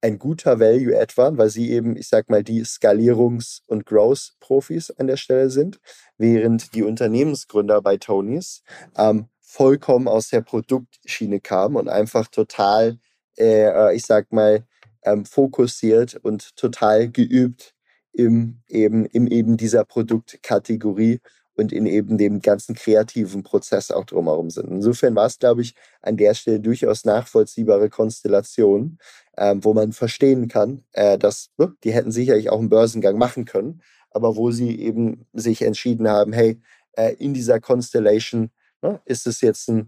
ein 0.00 0.18
guter 0.18 0.60
Value 0.60 0.94
etwa, 0.94 1.36
weil 1.36 1.50
sie 1.50 1.72
eben, 1.72 1.96
ich 1.96 2.08
sag 2.08 2.30
mal, 2.30 2.44
die 2.44 2.62
Skalierungs- 2.64 3.62
und 3.66 3.84
Growth-Profis 3.84 4.92
an 4.92 5.08
der 5.08 5.16
Stelle 5.16 5.50
sind, 5.50 5.80
während 6.18 6.74
die 6.74 6.84
Unternehmensgründer 6.84 7.82
bei 7.82 7.96
Tonys 7.96 8.62
ähm, 8.96 9.26
vollkommen 9.40 10.06
aus 10.06 10.28
der 10.28 10.42
Produktschiene 10.42 11.40
kamen 11.40 11.76
und 11.76 11.88
einfach 11.88 12.28
total, 12.28 12.98
äh, 13.36 13.64
äh 13.64 13.96
ich 13.96 14.06
sag 14.06 14.32
mal, 14.32 14.64
ähm, 15.02 15.24
fokussiert 15.24 16.16
und 16.16 16.54
total 16.56 17.10
geübt 17.10 17.74
im 18.12 18.60
eben, 18.68 19.06
im 19.06 19.26
eben 19.26 19.56
dieser 19.56 19.84
Produktkategorie 19.84 21.20
und 21.58 21.72
in 21.72 21.86
eben 21.86 22.18
dem 22.18 22.40
ganzen 22.40 22.76
kreativen 22.76 23.42
Prozess 23.42 23.90
auch 23.90 24.04
drumherum 24.04 24.48
sind. 24.50 24.70
Insofern 24.70 25.16
war 25.16 25.26
es, 25.26 25.38
glaube 25.38 25.62
ich, 25.62 25.74
an 26.02 26.16
der 26.16 26.34
Stelle 26.34 26.60
durchaus 26.60 27.04
nachvollziehbare 27.04 27.90
Konstellation, 27.90 28.98
ähm, 29.36 29.64
wo 29.64 29.74
man 29.74 29.92
verstehen 29.92 30.46
kann, 30.48 30.84
äh, 30.92 31.18
dass 31.18 31.50
ne, 31.58 31.74
die 31.82 31.92
hätten 31.92 32.12
sicherlich 32.12 32.50
auch 32.50 32.60
einen 32.60 32.68
Börsengang 32.68 33.18
machen 33.18 33.44
können, 33.44 33.82
aber 34.10 34.36
wo 34.36 34.52
sie 34.52 34.80
eben 34.80 35.26
sich 35.32 35.62
entschieden 35.62 36.08
haben, 36.08 36.32
hey, 36.32 36.60
äh, 36.92 37.14
in 37.14 37.34
dieser 37.34 37.58
Constellation 37.60 38.50
ne, 38.80 39.00
ist 39.04 39.26
es 39.26 39.40
jetzt 39.40 39.68
ein 39.68 39.86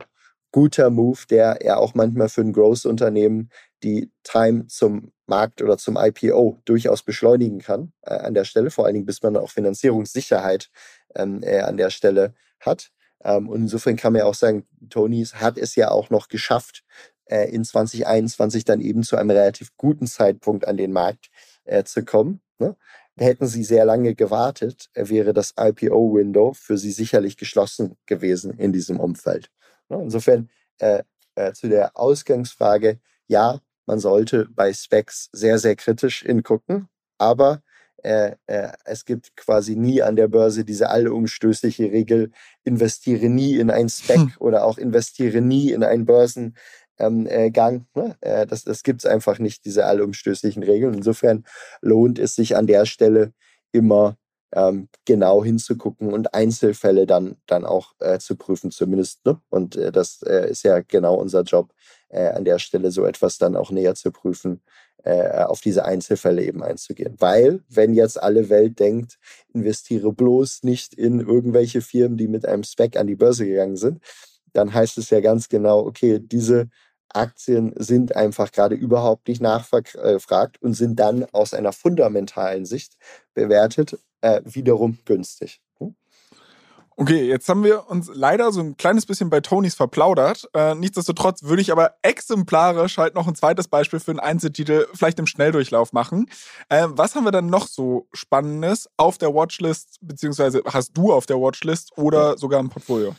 guter 0.53 0.91
Move, 0.91 1.21
der 1.31 1.61
ja 1.63 1.77
auch 1.77 1.95
manchmal 1.95 2.29
für 2.29 2.41
ein 2.41 2.53
Growth-Unternehmen 2.53 3.51
die 3.85 4.11
Time 4.25 4.67
zum 4.67 5.13
Markt 5.31 5.63
oder 5.63 5.79
zum 5.79 5.97
IPO 5.97 6.61
durchaus 6.67 7.03
beschleunigen 7.03 7.61
kann 7.61 7.93
äh, 8.03 8.15
an 8.15 8.35
der 8.35 8.45
Stelle, 8.45 8.71
vor 8.71 8.85
allen 8.85 8.95
Dingen, 8.95 9.07
bis 9.07 9.23
man 9.23 9.37
auch 9.39 9.51
Finanzierungssicherheit 9.51 10.71
ähm, 11.15 11.43
äh, 11.43 11.61
an 11.61 11.79
der 11.79 11.89
Stelle 11.89 12.35
hat. 12.61 12.91
Ähm, 13.25 13.49
und 13.49 13.63
insofern 13.63 13.97
kann 13.97 14.13
man 14.13 14.21
ja 14.21 14.27
auch 14.27 14.35
sagen, 14.35 14.67
Tonys 14.91 15.37
hat 15.37 15.57
es 15.57 15.75
ja 15.77 15.91
auch 15.91 16.11
noch 16.11 16.29
geschafft, 16.29 16.85
äh, 17.25 17.49
in 17.51 17.65
2021 17.65 18.65
dann 18.65 18.81
eben 18.81 19.03
zu 19.03 19.17
einem 19.17 19.31
relativ 19.31 19.77
guten 19.77 20.07
Zeitpunkt 20.07 20.69
an 20.69 20.77
den 20.77 20.93
Markt 20.93 21.31
äh, 21.65 21.85
zu 21.85 22.05
kommen. 22.05 22.41
Ne? 22.59 22.77
Hätten 23.17 23.47
sie 23.47 23.65
sehr 23.65 23.85
lange 23.85 24.15
gewartet, 24.15 24.91
wäre 24.95 25.33
das 25.33 25.55
IPO-Window 25.59 26.55
für 26.55 26.79
sie 26.79 26.93
sicherlich 26.93 27.37
geschlossen 27.37 27.97
gewesen 28.07 28.59
in 28.59 28.73
diesem 28.73 28.99
Umfeld. 28.99 29.51
Ne? 29.89 30.01
Insofern 30.03 30.51
äh, 30.79 31.03
äh, 31.35 31.53
zu 31.53 31.69
der 31.69 31.97
Ausgangsfrage, 31.97 33.01
ja, 33.27 33.61
man 33.91 33.99
sollte 33.99 34.47
bei 34.55 34.73
Specs 34.73 35.31
sehr, 35.33 35.59
sehr 35.59 35.75
kritisch 35.75 36.23
hingucken, 36.23 36.87
aber 37.19 37.61
äh, 38.05 38.37
äh, 38.47 38.69
es 38.85 39.05
gibt 39.05 39.37
quasi 39.37 39.75
nie 39.75 40.01
an 40.01 40.15
der 40.15 40.29
Börse 40.29 40.65
diese 40.65 40.91
allumstößliche 40.91 41.91
Regel, 41.91 42.31
investiere 42.63 43.29
nie 43.29 43.57
in 43.57 43.69
ein 43.69 43.89
Spec 43.89 44.19
hm. 44.19 44.33
oder 44.39 44.65
auch 44.65 44.79
investiere 44.79 45.41
nie 45.41 45.73
in 45.73 45.83
einen 45.83 46.05
Börsengang. 46.05 46.55
Ähm, 46.99 47.27
äh, 47.27 47.51
ne? 47.51 48.17
Äh, 48.21 48.47
das 48.47 48.63
das 48.63 48.85
gibt 48.85 49.01
es 49.01 49.07
einfach 49.07 49.41
nicht, 49.41 49.65
diese 49.65 49.87
allumstößlichen 49.87 50.63
Regeln. 50.63 50.95
Insofern 50.95 51.45
lohnt 51.81 52.21
es 52.21 52.37
sich 52.37 52.57
an 52.57 52.69
der 52.69 52.87
Stelle 52.87 53.33
immer 53.73 54.17
ähm, 54.53 54.89
genau 55.05 55.45
hinzugucken 55.45 56.13
und 56.13 56.35
Einzelfälle 56.35 57.07
dann, 57.07 57.37
dann 57.47 57.65
auch 57.65 57.93
äh, 58.01 58.19
zu 58.19 58.37
prüfen, 58.37 58.71
zumindest. 58.71 59.25
Ne? 59.25 59.41
Und 59.49 59.77
äh, 59.77 59.93
das 59.93 60.23
äh, 60.23 60.51
ist 60.51 60.65
ja 60.65 60.81
genau 60.81 61.15
unser 61.15 61.43
Job, 61.43 61.73
äh, 62.09 62.29
an 62.29 62.45
der 62.45 62.59
Stelle 62.59 62.91
so 62.91 63.05
etwas 63.05 63.39
dann 63.39 63.57
auch 63.57 63.71
näher 63.71 63.95
zu 63.95 64.11
prüfen, 64.11 64.63
äh, 65.05 65.45
auf 65.45 65.61
diese 65.61 65.85
Einzelfälle 65.85 66.45
eben 66.45 66.63
einzugehen. 66.63 67.17
Weil, 67.19 67.63
wenn 67.69 67.95
jetzt 67.95 68.23
alle 68.23 68.49
Welt 68.49 68.81
denkt, 68.81 69.19
investiere 69.55 70.13
bloß 70.13 70.63
nicht 70.63 70.95
in 70.95 71.21
irgendwelche 71.21 71.81
Firmen, 71.81 72.19
die 72.19 72.29
mit 72.29 72.45
einem 72.47 72.65
Spec 72.65 72.97
an 72.99 73.07
die 73.07 73.17
Börse 73.17 73.47
gegangen 73.47 73.77
sind, 73.77 74.03
dann 74.53 74.75
heißt 74.75 74.99
es 74.99 75.11
ja 75.11 75.21
ganz 75.21 75.49
genau, 75.49 75.87
okay, 75.87 76.19
diese 76.21 76.69
Aktien 77.15 77.73
sind 77.77 78.17
einfach 78.17 78.53
gerade 78.53 78.75
überhaupt 78.75 79.29
nicht 79.29 79.41
nachgefragt 79.41 80.61
und 80.63 80.75
sind 80.75 80.97
dann 80.97 81.27
aus 81.33 81.55
einer 81.55 81.73
fundamentalen 81.73 82.67
Sicht 82.67 82.97
bewertet 83.35 83.99
äh, 84.21 84.43
wiederum 84.45 84.99
günstig. 85.05 85.61
Hm? 85.79 85.95
Okay, 86.97 87.27
jetzt 87.27 87.49
haben 87.49 87.65
wir 87.65 87.89
uns 87.89 88.11
leider 88.13 88.53
so 88.53 88.61
ein 88.61 88.77
kleines 88.77 89.07
bisschen 89.07 89.31
bei 89.31 89.41
Tonys 89.41 89.75
verplaudert. 89.75 90.49
Äh, 90.55 90.75
nichtsdestotrotz 90.75 91.43
würde 91.45 91.63
ich 91.63 91.73
aber 91.73 91.95
exemplarisch 92.03 92.99
halt 92.99 93.15
noch 93.15 93.27
ein 93.27 93.35
zweites 93.35 93.69
Beispiel 93.69 94.01
für 94.01 94.11
einen 94.11 94.21
Einzeltitel 94.21 94.87
vielleicht 94.93 95.19
im 95.19 95.27
Schnelldurchlauf 95.27 95.93
machen. 95.93 96.27
Äh, 96.69 96.87
was 96.91 97.15
haben 97.15 97.25
wir 97.25 97.33
dann 97.33 97.47
noch 97.47 97.67
so 97.69 98.09
Spannendes 98.13 98.89
auf 98.97 99.17
der 99.17 99.35
Watchlist, 99.35 99.99
beziehungsweise 100.03 100.63
hast 100.67 100.97
du 100.97 101.13
auf 101.13 101.27
der 101.27 101.41
Watchlist 101.41 101.97
oder 101.97 102.37
sogar 102.37 102.61
im 102.61 102.69
Portfolio? 102.69 103.15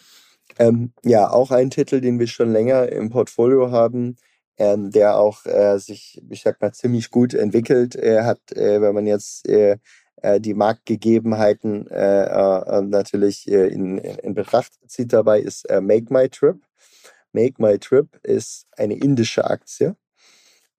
Ähm, 0.60 0.94
ja, 1.04 1.30
auch 1.30 1.52
ein 1.52 1.70
Titel, 1.70 2.02
den 2.02 2.20
wir 2.20 2.28
schon 2.28 2.52
länger 2.52 2.90
im 2.90 3.10
Portfolio 3.10 3.72
haben, 3.72 4.18
ähm, 4.58 4.92
der 4.92 5.18
auch 5.18 5.46
äh, 5.46 5.78
sich, 5.80 6.22
ich 6.30 6.42
sag 6.42 6.62
mal, 6.62 6.74
ziemlich 6.74 7.10
gut 7.10 7.34
entwickelt 7.34 7.96
Er 7.96 8.26
hat, 8.26 8.52
äh, 8.52 8.82
wenn 8.82 8.94
man 8.94 9.08
jetzt 9.08 9.48
äh, 9.48 9.78
äh, 10.22 10.40
die 10.40 10.54
Marktgegebenheiten 10.54 11.88
äh, 11.90 12.24
äh, 12.26 12.82
natürlich 12.82 13.48
in, 13.48 13.98
in, 13.98 14.34
Betracht 14.34 14.74
zieht 14.88 15.14
dabei, 15.14 15.40
ist 15.40 15.68
Make 15.82 16.14
My 16.14 16.30
Trip. 16.30 16.58
Make 17.34 17.62
My 17.62 17.80
Trip 17.80 18.08
ist 18.24 18.68
eine 18.78 18.96
indische 18.96 19.46
Aktie. 19.46 19.96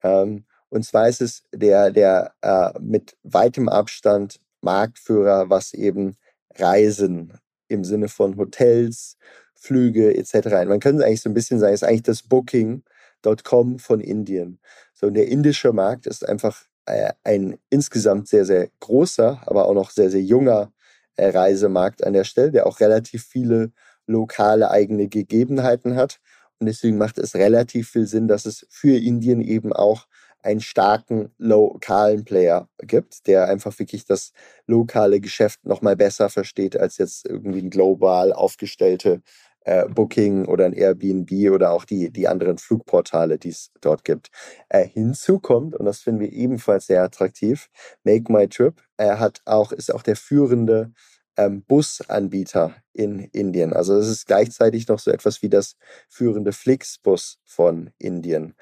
Ähm, 0.02 0.44
und 0.68 0.84
zwar 0.84 1.08
ist 1.08 1.20
es 1.20 1.42
der, 1.52 1.90
der 1.90 2.34
mit 2.80 3.16
weitem 3.24 3.68
Abstand 3.68 4.40
Marktführer, 4.62 5.50
was 5.50 5.74
eben 5.74 6.16
Reisen 6.54 7.38
im 7.68 7.84
Sinne 7.84 8.08
von 8.08 8.36
Hotels, 8.36 9.16
Flüge 9.62 10.16
etc. 10.16 10.66
Man 10.66 10.80
könnte 10.80 11.04
eigentlich 11.04 11.20
so 11.20 11.30
ein 11.30 11.34
bisschen 11.34 11.60
sagen, 11.60 11.72
es 11.72 11.82
ist 11.82 11.88
eigentlich 11.88 12.02
das 12.02 12.22
Booking.com 12.22 13.78
von 13.78 14.00
Indien. 14.00 14.58
So, 14.92 15.06
und 15.06 15.14
der 15.14 15.28
indische 15.28 15.72
Markt 15.72 16.06
ist 16.06 16.28
einfach 16.28 16.64
äh, 16.86 17.12
ein 17.22 17.58
insgesamt 17.70 18.26
sehr, 18.26 18.44
sehr 18.44 18.68
großer, 18.80 19.40
aber 19.46 19.66
auch 19.66 19.74
noch 19.74 19.90
sehr, 19.90 20.10
sehr 20.10 20.22
junger 20.22 20.72
äh, 21.16 21.28
Reisemarkt 21.28 22.04
an 22.04 22.12
der 22.12 22.24
Stelle, 22.24 22.50
der 22.50 22.66
auch 22.66 22.80
relativ 22.80 23.24
viele 23.24 23.72
lokale 24.06 24.70
eigene 24.70 25.06
Gegebenheiten 25.08 25.94
hat. 25.94 26.18
Und 26.58 26.66
deswegen 26.66 26.98
macht 26.98 27.18
es 27.18 27.36
relativ 27.36 27.90
viel 27.90 28.06
Sinn, 28.06 28.26
dass 28.26 28.46
es 28.46 28.66
für 28.68 28.96
Indien 28.96 29.40
eben 29.40 29.72
auch 29.72 30.06
einen 30.42 30.60
starken 30.60 31.30
lokalen 31.38 32.24
Player 32.24 32.68
gibt, 32.78 33.28
der 33.28 33.46
einfach 33.46 33.78
wirklich 33.78 34.04
das 34.06 34.32
lokale 34.66 35.20
Geschäft 35.20 35.64
nochmal 35.64 35.96
besser 35.96 36.28
versteht 36.28 36.76
als 36.76 36.98
jetzt 36.98 37.26
irgendwie 37.26 37.60
ein 37.60 37.70
global 37.70 38.32
aufgestellte 38.32 39.22
äh, 39.64 39.88
Booking 39.88 40.46
oder 40.46 40.66
ein 40.66 40.72
Airbnb 40.72 41.30
oder 41.52 41.72
auch 41.72 41.84
die, 41.84 42.10
die 42.10 42.28
anderen 42.28 42.58
Flugportale, 42.58 43.38
die 43.38 43.50
es 43.50 43.70
dort 43.80 44.04
gibt. 44.04 44.30
Äh, 44.68 44.86
hinzu 44.86 45.38
kommt, 45.38 45.76
und 45.76 45.86
das 45.86 46.00
finden 46.00 46.20
wir 46.20 46.32
ebenfalls 46.32 46.86
sehr 46.86 47.02
attraktiv, 47.02 47.68
Make 48.04 48.32
My 48.32 48.48
Trip 48.48 48.80
er 49.02 49.18
hat 49.18 49.42
auch, 49.44 49.72
ist 49.72 49.92
auch 49.92 50.02
der 50.02 50.16
führende 50.16 50.92
ähm, 51.36 51.64
Busanbieter 51.64 52.74
in 52.92 53.20
Indien. 53.20 53.72
Also 53.72 53.96
es 53.96 54.08
ist 54.08 54.26
gleichzeitig 54.26 54.88
noch 54.88 54.98
so 54.98 55.10
etwas 55.10 55.42
wie 55.42 55.48
das 55.48 55.76
führende 56.08 56.52
Flixbus 56.52 57.38
von 57.44 57.90
Indien. 57.98 58.54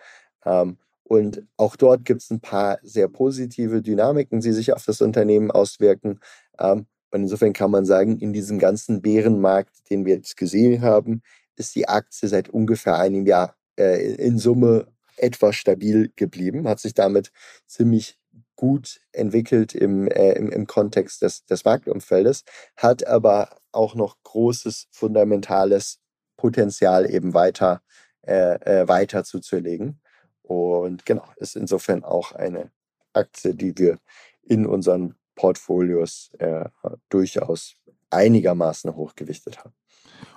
Ähm, 0.45 0.79
und 1.05 1.43
auch 1.57 1.77
dort 1.77 2.05
gibt 2.05 2.23
es 2.23 2.31
ein 2.31 2.41
paar 2.41 2.79
sehr 2.83 3.09
positive 3.09 3.83
Dynamiken, 3.83 4.41
die 4.41 4.53
sich 4.53 4.73
auf 4.73 4.85
das 4.85 5.01
Unternehmen 5.01 5.51
auswirken. 5.51 6.21
Ähm, 6.59 6.87
und 7.11 7.23
insofern 7.23 7.53
kann 7.53 7.71
man 7.71 7.85
sagen, 7.85 8.19
in 8.19 8.33
diesem 8.33 8.59
ganzen 8.59 9.03
Bärenmarkt, 9.03 9.91
den 9.91 10.05
wir 10.05 10.15
jetzt 10.15 10.37
gesehen 10.37 10.83
haben, 10.83 11.23
ist 11.57 11.75
die 11.75 11.89
Aktie 11.89 12.29
seit 12.29 12.49
ungefähr 12.49 12.99
einem 12.99 13.27
Jahr 13.27 13.57
äh, 13.79 14.15
in 14.15 14.39
Summe 14.39 14.87
etwas 15.17 15.57
stabil 15.57 16.13
geblieben, 16.17 16.69
hat 16.69 16.81
sich 16.81 16.95
damit 16.95 17.31
ziemlich 17.67 18.19
gut 18.57 19.01
entwickelt 19.13 19.75
im, 19.75 20.09
äh, 20.09 20.33
im, 20.33 20.51
im 20.51 20.67
Kontext 20.67 21.23
des, 21.23 21.45
des 21.47 21.65
Marktumfeldes, 21.65 22.45
hat 22.77 23.07
aber 23.07 23.57
auch 23.73 23.95
noch 23.95 24.17
großes 24.23 24.89
fundamentales 24.91 25.99
Potenzial 26.37 27.11
eben 27.11 27.35
weiter, 27.35 27.83
äh, 28.23 28.83
äh, 28.83 28.89
weiter 28.89 29.25
zuzulegen. 29.25 30.01
Und 30.43 31.07
genau, 31.07 31.25
ist 31.37 31.57
insofern 31.57 32.05
auch 32.05 32.33
eine 32.33 32.71
Aktie, 33.13 33.55
die 33.55 33.77
wir 33.79 33.99
in 34.43 34.67
unseren 34.67 35.15
Portfolios 35.35 36.31
äh, 36.39 36.65
durchaus 37.09 37.75
einigermaßen 38.11 38.95
hochgewichtet 38.95 39.59
haben. 39.61 39.73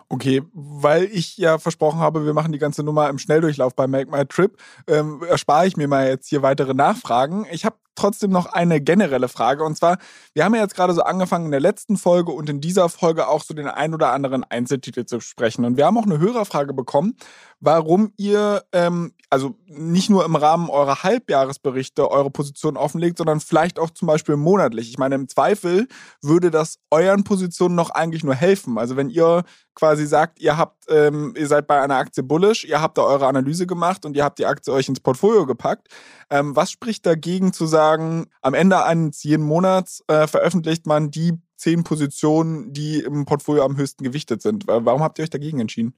Okay, 0.10 0.44
weil 0.54 1.06
ich 1.06 1.38
ja 1.38 1.58
versprochen 1.58 2.00
habe, 2.00 2.26
wir 2.26 2.34
machen 2.34 2.52
die 2.52 2.60
ganze 2.60 2.84
Nummer 2.84 3.10
im 3.10 3.18
Schnelldurchlauf 3.18 3.76
bei 3.76 3.88
Make 3.88 4.12
My 4.12 4.26
Trip, 4.26 4.56
ähm, 4.88 5.24
erspare 5.28 5.66
ich 5.66 5.76
mir 5.76 5.88
mal 5.88 6.08
jetzt 6.08 6.28
hier 6.28 6.42
weitere 6.42 6.74
Nachfragen. 6.74 7.48
Ich 7.52 7.66
habe 7.66 7.78
trotzdem 7.96 8.32
noch 8.32 8.48
eine 8.48 8.82
generelle 8.82 9.28
Frage. 9.28 9.64
Und 9.64 9.78
zwar, 9.78 9.98
wir 10.34 10.46
haben 10.46 10.56
ja 10.56 10.62
jetzt 10.62 10.76
gerade 10.76 10.94
so 10.94 11.02
angefangen 11.02 11.46
in 11.46 11.52
der 11.52 11.60
letzten 11.60 11.98
Folge 11.98 12.32
und 12.32 12.50
in 12.50 12.62
dieser 12.62 12.90
Folge 12.90 13.28
auch 13.28 13.44
so 13.44 13.54
den 13.54 13.68
ein 13.68 13.94
oder 13.94 14.12
anderen 14.12 14.44
Einzeltitel 14.44 15.06
zu 15.06 15.20
sprechen. 15.20 15.66
Und 15.66 15.78
wir 15.78 15.86
haben 15.86 15.98
auch 15.98 16.06
eine 16.06 16.20
Hörerfrage 16.20 16.74
bekommen, 16.74 17.16
warum 17.60 18.12
ihr, 18.18 18.64
ähm, 18.74 19.14
also 19.30 19.56
nicht 19.66 20.10
nur 20.10 20.26
im 20.26 20.36
Rahmen 20.36 20.70
eurer 20.70 21.04
Halbjahresberichte 21.04 22.12
eure 22.12 22.30
Position 22.30 22.76
offenlegt, 22.76 23.18
sondern 23.18 23.40
vielleicht 23.40 23.80
auch 23.80 23.90
zum 23.90 24.08
Beispiel 24.08 24.36
monatlich. 24.36 24.90
Ich 24.90 24.98
meine, 24.98 25.16
im 25.16 25.30
Zweifel 25.30 25.88
würde 26.22 26.52
das 26.52 26.80
euren 26.92 27.24
Positionen 27.24 27.76
noch 27.76 27.90
eigentlich 27.90 28.24
nur 28.24 28.36
helfen. 28.36 28.78
Also 28.78 28.98
wenn 28.98 29.10
ihr 29.10 29.44
quasi 29.76 30.06
sagt, 30.06 30.40
ihr 30.40 30.58
habt, 30.58 30.86
ähm, 30.90 31.34
ihr 31.38 31.48
seid 31.48 31.68
bei 31.68 31.82
einer 31.82 31.96
Aktie 31.96 32.22
bullish, 32.22 32.66
ihr 32.66 32.82
habt 32.82 32.98
da 32.98 33.04
eure 33.04 33.28
Analyse 33.28 33.66
gemacht 33.66 34.06
und 34.06 34.16
ihr 34.16 34.24
habt 34.24 34.40
die 34.40 34.46
Aktie 34.46 34.74
euch 34.74 34.88
ins 34.88 35.00
Portfolio 35.00 35.46
gepackt. 35.46 35.88
Ähm, 36.30 36.56
was 36.56 36.72
spricht 36.72 37.06
dagegen 37.06 37.54
zu 37.54 37.66
sagen, 37.66 37.83
am 37.92 38.54
Ende 38.54 38.84
eines 38.84 39.24
jeden 39.24 39.46
Monats 39.46 40.04
äh, 40.08 40.28
veröffentlicht 40.28 40.86
man 40.86 41.12
die 41.12 41.34
zehn 41.56 41.84
Positionen, 41.84 42.74
die 42.74 43.00
im 43.00 43.26
Portfolio 43.26 43.64
am 43.64 43.78
höchsten 43.78 44.04
gewichtet 44.04 44.42
sind? 44.42 44.68
Warum 44.68 45.02
habt 45.02 45.20
ihr 45.20 45.24
euch 45.24 45.30
dagegen 45.30 45.60
entschieden? 45.60 45.94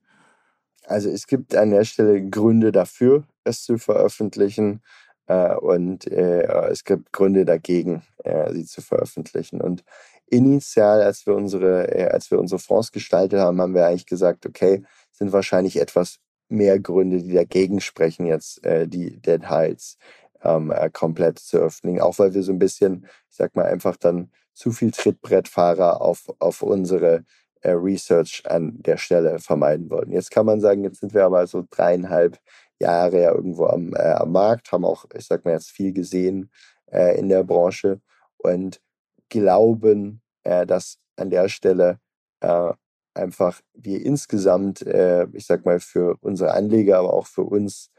Also 0.88 1.10
es 1.10 1.28
gibt 1.28 1.56
an 1.56 1.72
der 1.72 1.84
Stelle 1.84 2.28
Gründe 2.30 2.72
dafür, 2.72 3.24
es 3.44 3.64
zu 3.64 3.78
veröffentlichen. 3.78 4.82
Äh, 5.28 5.56
und 5.56 6.08
äh, 6.08 6.44
es 6.70 6.84
gibt 6.84 7.12
Gründe 7.12 7.46
dagegen, 7.46 8.04
äh, 8.24 8.54
sie 8.54 8.66
zu 8.66 8.82
veröffentlichen. 8.82 9.62
Und 9.62 9.84
initial, 10.28 11.02
als 11.02 11.26
wir 11.26 11.36
unsere, 11.36 11.94
äh, 11.94 12.08
als 12.10 12.32
wir 12.32 12.40
unsere 12.40 12.60
Fonds 12.60 12.92
gestaltet 12.92 13.40
haben, 13.40 13.60
haben 13.62 13.74
wir 13.74 13.88
eigentlich 13.88 14.06
gesagt, 14.06 14.46
okay, 14.46 14.84
sind 15.12 15.32
wahrscheinlich 15.32 15.80
etwas 15.80 16.20
mehr 16.48 16.80
Gründe, 16.80 17.24
die 17.24 17.34
dagegen 17.34 17.82
sprechen, 17.82 18.28
jetzt 18.28 18.64
äh, 18.64 18.88
die 18.88 19.20
Details 19.20 19.98
ähm, 20.46 20.72
äh, 20.72 20.90
komplett 20.90 21.40
zu 21.40 21.58
öffnen. 21.58 22.00
Auch 22.00 22.20
weil 22.20 22.34
wir 22.34 22.44
so 22.44 22.52
ein 22.52 22.60
bisschen, 22.60 23.06
ich 23.30 23.38
sag 23.38 23.56
mal, 23.56 23.66
einfach 23.66 23.98
dann 23.98 24.32
zu 24.54 24.72
viel 24.72 24.92
Trittbrettfahrer 24.92 26.02
auf, 26.02 26.34
auf 26.40 26.62
unsere 26.62 27.26
äh, 27.62 27.72
Research 27.72 28.44
an 28.46 28.82
der 28.82 28.98
Stelle 28.98 29.40
vermeiden 29.40 29.90
wollten. 29.90 30.12
Jetzt 30.12 30.32
kann 30.32 30.46
man 30.46 30.62
sagen, 30.62 30.84
jetzt 30.84 31.00
sind 31.00 31.14
wir 31.14 31.26
aber 31.26 31.48
so 31.48 31.66
dreieinhalb 31.70 32.40
Jahre 32.80 33.22
ja 33.22 33.34
irgendwo 33.34 33.68
am, 33.68 33.94
äh, 33.94 34.14
am 34.14 34.32
Markt, 34.32 34.72
haben 34.72 34.86
auch, 34.86 35.06
ich 35.14 35.26
sag 35.26 35.46
mal, 35.46 35.52
jetzt 35.52 35.72
viel 35.72 35.94
gesehen 35.94 36.52
äh, 36.92 37.18
in 37.18 37.30
der 37.30 37.44
Branche 37.44 38.02
und 38.38 38.82
glauben, 39.30 40.22
äh, 40.44 40.66
dass 40.66 41.00
an 41.18 41.30
der 41.30 41.50
Stelle 41.50 42.00
äh, 42.42 42.74
einfach 43.14 43.62
wir 43.74 44.06
insgesamt, 44.06 44.82
ich 44.82 45.46
sag 45.46 45.66
mal, 45.66 45.80
für 45.80 46.18
unsere 46.20 46.52
Anleger, 46.52 47.00
aber 47.00 47.14
auch 47.14 47.28
für 47.28 47.44
uns 47.44 47.90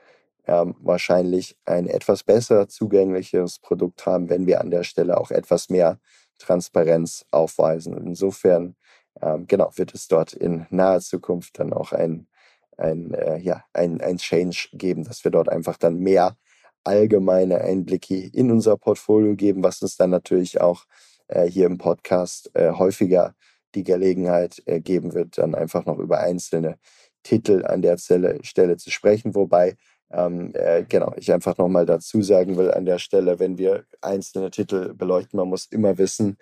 ähm, 0.47 0.77
wahrscheinlich 0.81 1.57
ein 1.65 1.89
etwas 1.89 2.23
besser 2.23 2.69
zugängliches 2.69 3.59
Produkt 3.59 4.07
haben, 4.07 4.29
wenn 4.29 4.47
wir 4.47 4.61
an 4.61 4.71
der 4.71 4.85
Stelle 4.85 5.19
auch 5.19 5.31
etwas 5.31 5.69
mehr 5.69 5.99
Transparenz 6.39 7.25
aufweisen. 7.31 7.95
Und 7.95 8.07
insofern, 8.07 8.77
ähm, 9.21 9.47
genau, 9.47 9.71
wird 9.77 9.95
es 9.95 10.09
dort 10.09 10.33
in 10.33 10.67
naher 10.71 11.01
Zukunft 11.01 11.59
dann 11.59 11.73
auch 11.73 11.93
ein, 11.93 12.29
ein, 12.77 13.13
äh, 13.15 13.39
ja, 13.39 13.65
ein, 13.73 14.01
ein 14.01 14.19
Change 14.19 14.69
geben, 14.73 15.05
dass 15.05 15.25
wir 15.25 15.31
dort 15.31 15.49
einfach 15.49 15.77
dann 15.77 15.99
mehr 15.99 16.37
allgemeine 16.85 17.61
Einblicke 17.63 18.17
in 18.17 18.51
unser 18.51 18.77
Portfolio 18.77 19.35
geben, 19.35 19.65
was 19.65 19.83
uns 19.83 19.97
dann 19.97 20.11
natürlich 20.11 20.61
auch 20.61 20.85
äh, 21.29 21.47
hier 21.47 21.67
im 21.67 21.79
Podcast 21.79 22.51
äh, 22.55 22.73
häufiger 22.73 23.35
die 23.75 23.83
Gelegenheit 23.83 24.63
äh, 24.67 24.81
geben 24.81 25.13
wird, 25.15 25.39
dann 25.39 25.55
einfach 25.55 25.85
noch 25.87 25.99
über 25.99 26.21
einzelne 26.21 26.79
Titel 27.23 27.65
an 27.67 27.83
der 27.83 27.99
Stelle, 27.99 28.39
Stelle 28.45 28.77
zu 28.77 28.91
sprechen. 28.91 29.35
Wobei, 29.35 29.77
ähm, 30.11 30.53
äh, 30.55 30.85
genau, 30.85 31.13
ich 31.17 31.33
einfach 31.33 31.59
nochmal 31.59 31.87
dazu 31.87 32.23
sagen 32.23 32.57
will 32.57 32.71
an 32.73 32.85
der 32.85 32.99
Stelle, 32.99 33.39
wenn 33.39 33.59
wir 33.59 33.85
einzelne 34.01 34.51
Titel 34.51 34.95
beleuchten, 34.95 35.39
man 35.39 35.49
muss 35.49 35.67
immer 35.67 35.99
wissen, 35.99 36.39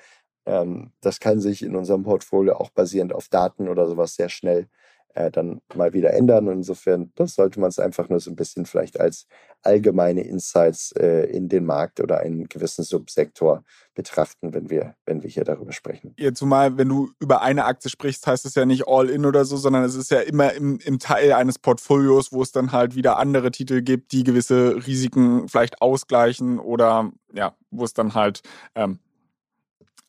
ähm, 0.47 0.93
das 1.01 1.21
kann 1.21 1.41
sich 1.41 1.63
in 1.63 1.77
unserem 1.77 2.03
Portfolio 2.03 2.57
auch 2.57 2.71
basierend 2.71 3.15
auf 3.15 3.29
Daten 3.29 3.69
oder 3.69 3.87
sowas 3.87 4.15
sehr 4.15 4.29
schnell 4.29 4.69
äh, 5.15 5.31
dann 5.31 5.61
mal 5.75 5.93
wieder 5.93 6.13
ändern. 6.13 6.49
Und 6.49 6.59
insofern 6.59 7.13
das 7.15 7.35
sollte 7.35 7.61
man 7.61 7.69
es 7.69 7.79
einfach 7.79 8.09
nur 8.09 8.21
so 8.21 8.31
ein 8.31 8.37
bisschen 8.37 8.67
vielleicht 8.67 9.01
als 9.01 9.27
allgemeine 9.63 10.23
Insights 10.23 10.93
äh, 10.93 11.25
in 11.31 11.49
den 11.49 11.65
Markt 11.65 12.01
oder 12.01 12.21
einen 12.21 12.49
gewissen 12.49 12.85
Subsektor 12.85 13.65
betrachten, 13.95 14.53
wenn 14.53 14.71
wir, 14.71 14.95
wenn 15.07 15.23
wir 15.23 15.31
hier 15.31 15.45
darüber 15.45 15.73
sprechen. 15.73 16.15
Ja, 16.19 16.35
zumal, 16.35 16.77
wenn 16.77 16.89
du 16.89 17.11
über 17.21 17.43
eine 17.43 17.65
Aktie 17.65 17.91
sprichst, 17.91 18.27
heißt 18.27 18.45
es 18.45 18.55
ja 18.55 18.67
nicht 18.67 18.87
all 18.87 19.09
in 19.09 19.25
oder 19.25 19.45
so, 19.45 19.57
sondern 19.57 19.85
es 19.85 19.95
ist 19.95 20.11
ja 20.11 20.21
immer 20.21 20.53
im, 20.53 20.79
im 20.81 20.99
Teil 20.99 21.33
eines 21.33 21.59
Portfolios, 21.59 22.33
wo 22.33 22.43
es 22.43 22.53
dann 22.53 22.73
halt 22.73 22.95
wieder 22.95 23.19
andere 23.19 23.51
Titel 23.51 23.83
gibt, 23.83 24.13
die 24.13 24.25
gewisse 24.25 24.87
Risiken 24.87 25.49
vielleicht 25.49 25.81
ausgleichen 25.81 26.59
oder 26.59 27.11
ja, 27.33 27.57
wo 27.71 27.85
es 27.85 27.95
dann 27.95 28.15
halt 28.15 28.43
ähm, 28.75 28.99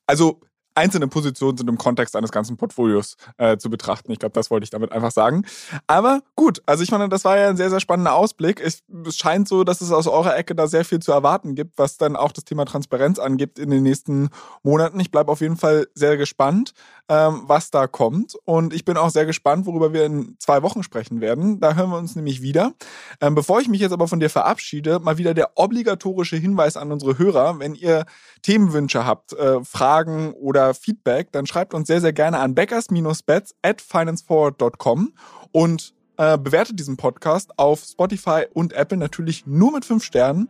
also 0.08 0.39
einzelne 0.76 1.08
Positionen 1.08 1.58
sind 1.58 1.70
im 1.70 1.78
Kontext 1.78 2.16
eines 2.16 2.32
ganzen 2.32 2.58
Portfolios 2.58 3.16
äh, 3.38 3.58
zu 3.58 3.70
betrachten. 3.70 4.12
Ich 4.12 4.20
glaube, 4.20 4.34
das 4.34 4.52
wollte 4.52 4.66
ich 4.66 4.70
damit 4.70 4.92
einfach 4.92 5.12
sagen. 5.12 5.46
Aber 5.88 6.22
gut, 6.36 6.62
also 6.66 6.84
ich 6.84 6.92
meine, 6.92 7.10
das 7.10 7.26
war 7.26 7.38
ja 7.38 7.50
ein 7.50 7.58
sehr, 7.58 7.70
sehr 7.70 7.80
spannender 7.80 8.14
Ausblick. 8.14 8.62
Es 8.62 8.84
scheint 9.16 9.48
so, 9.48 9.64
dass 9.64 9.82
es 9.82 9.92
aus 9.92 10.08
eurer 10.08 10.38
Ecke 10.38 10.56
da 10.56 10.68
sehr 10.68 10.86
viel 10.86 11.00
zu 11.00 11.12
erwarten 11.12 11.56
gibt, 11.56 11.78
was 11.78 11.98
dann 11.98 12.16
auch 12.16 12.32
das 12.32 12.44
Thema 12.44 12.66
Transparenz 12.66 13.20
angibt 13.20 13.58
in 13.58 13.70
den 13.70 13.84
nächsten 13.84 14.30
Monaten. 14.64 15.00
Ich 15.00 15.12
bleibe 15.12 15.32
auf 15.32 15.42
jeden 15.42 15.58
Fall 15.58 15.88
sehr 15.96 16.18
gespannt, 16.18 16.74
ähm, 17.08 17.44
was 17.48 17.72
da 17.72 17.88
kommt. 17.88 18.36
Und 18.44 18.74
ich 18.74 18.84
bin 18.84 18.98
auch 18.98 19.10
sehr 19.10 19.26
gespannt, 19.26 19.66
worüber 19.66 19.94
wir 19.94 20.06
in 20.06 20.36
zwei 20.40 20.62
Wochen 20.62 20.84
sprechen 20.84 21.22
werden. 21.22 21.60
Da 21.60 21.76
hören 21.76 21.90
wir 21.90 21.98
uns 21.98 22.16
nämlich 22.16 22.42
wieder. 22.42 22.74
Ähm, 23.22 23.36
bevor 23.36 23.62
ich 23.62 23.70
mich 23.70 23.80
jetzt 23.80 23.94
aber 23.94 24.08
von 24.08 24.20
dir 24.20 24.30
verabschiede, 24.30 25.00
mal 25.00 25.18
wieder 25.18 25.34
der 25.34 25.52
obligatorische 25.56 26.36
Hinweis 26.36 26.76
an 26.76 26.92
unsere 26.92 27.18
Hörer. 27.18 27.60
Wenn 27.60 27.76
ihr 27.76 28.06
Themenwünsche 28.42 29.06
habt, 29.06 29.34
äh, 29.34 29.64
Fragen 29.64 30.34
oder 30.34 30.64
Feedback, 30.74 31.32
dann 31.32 31.45
schreibt 31.45 31.74
uns 31.74 31.88
sehr, 31.88 32.01
sehr 32.01 32.13
gerne 32.13 32.39
an 32.39 32.55
backers-bets 32.55 33.55
at 33.61 33.82
financeforward.com 33.82 35.13
und 35.51 35.93
äh, 36.18 36.38
bewertet 36.38 36.80
diesen 36.80 36.97
Podcast 36.97 37.57
auf 37.57 37.84
Spotify 37.84 38.45
und 38.53 38.74
Apple 38.74 38.97
natürlich 38.97 39.45
nur 39.45 39.72
mit 39.72 39.86
fünf 39.86 40.03
Sternen. 40.03 40.49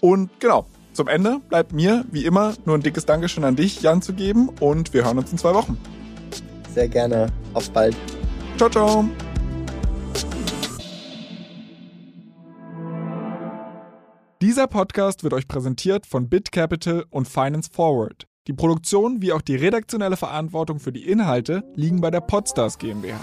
Und 0.00 0.30
genau, 0.40 0.66
zum 0.92 1.08
Ende 1.08 1.40
bleibt 1.48 1.72
mir 1.72 2.04
wie 2.10 2.24
immer 2.24 2.54
nur 2.64 2.76
ein 2.76 2.82
dickes 2.82 3.06
Dankeschön 3.06 3.44
an 3.44 3.56
dich, 3.56 3.82
Jan, 3.82 4.02
zu 4.02 4.12
geben 4.12 4.48
und 4.60 4.92
wir 4.94 5.04
hören 5.04 5.18
uns 5.18 5.32
in 5.32 5.38
zwei 5.38 5.54
Wochen. 5.54 5.78
Sehr 6.74 6.88
gerne. 6.88 7.28
Auf 7.54 7.70
bald. 7.70 7.96
Ciao, 8.56 8.68
ciao. 8.68 9.08
Dieser 14.42 14.66
Podcast 14.66 15.24
wird 15.24 15.32
euch 15.32 15.48
präsentiert 15.48 16.06
von 16.06 16.28
BitCapital 16.28 17.04
und 17.08 17.26
Finance 17.26 17.70
Forward. 17.72 18.26
Die 18.46 18.52
Produktion 18.52 19.22
wie 19.22 19.32
auch 19.32 19.42
die 19.42 19.56
redaktionelle 19.56 20.16
Verantwortung 20.16 20.78
für 20.78 20.92
die 20.92 21.08
Inhalte 21.08 21.64
liegen 21.74 22.00
bei 22.00 22.12
der 22.12 22.20
Podstars 22.20 22.78
GmbH. 22.78 23.18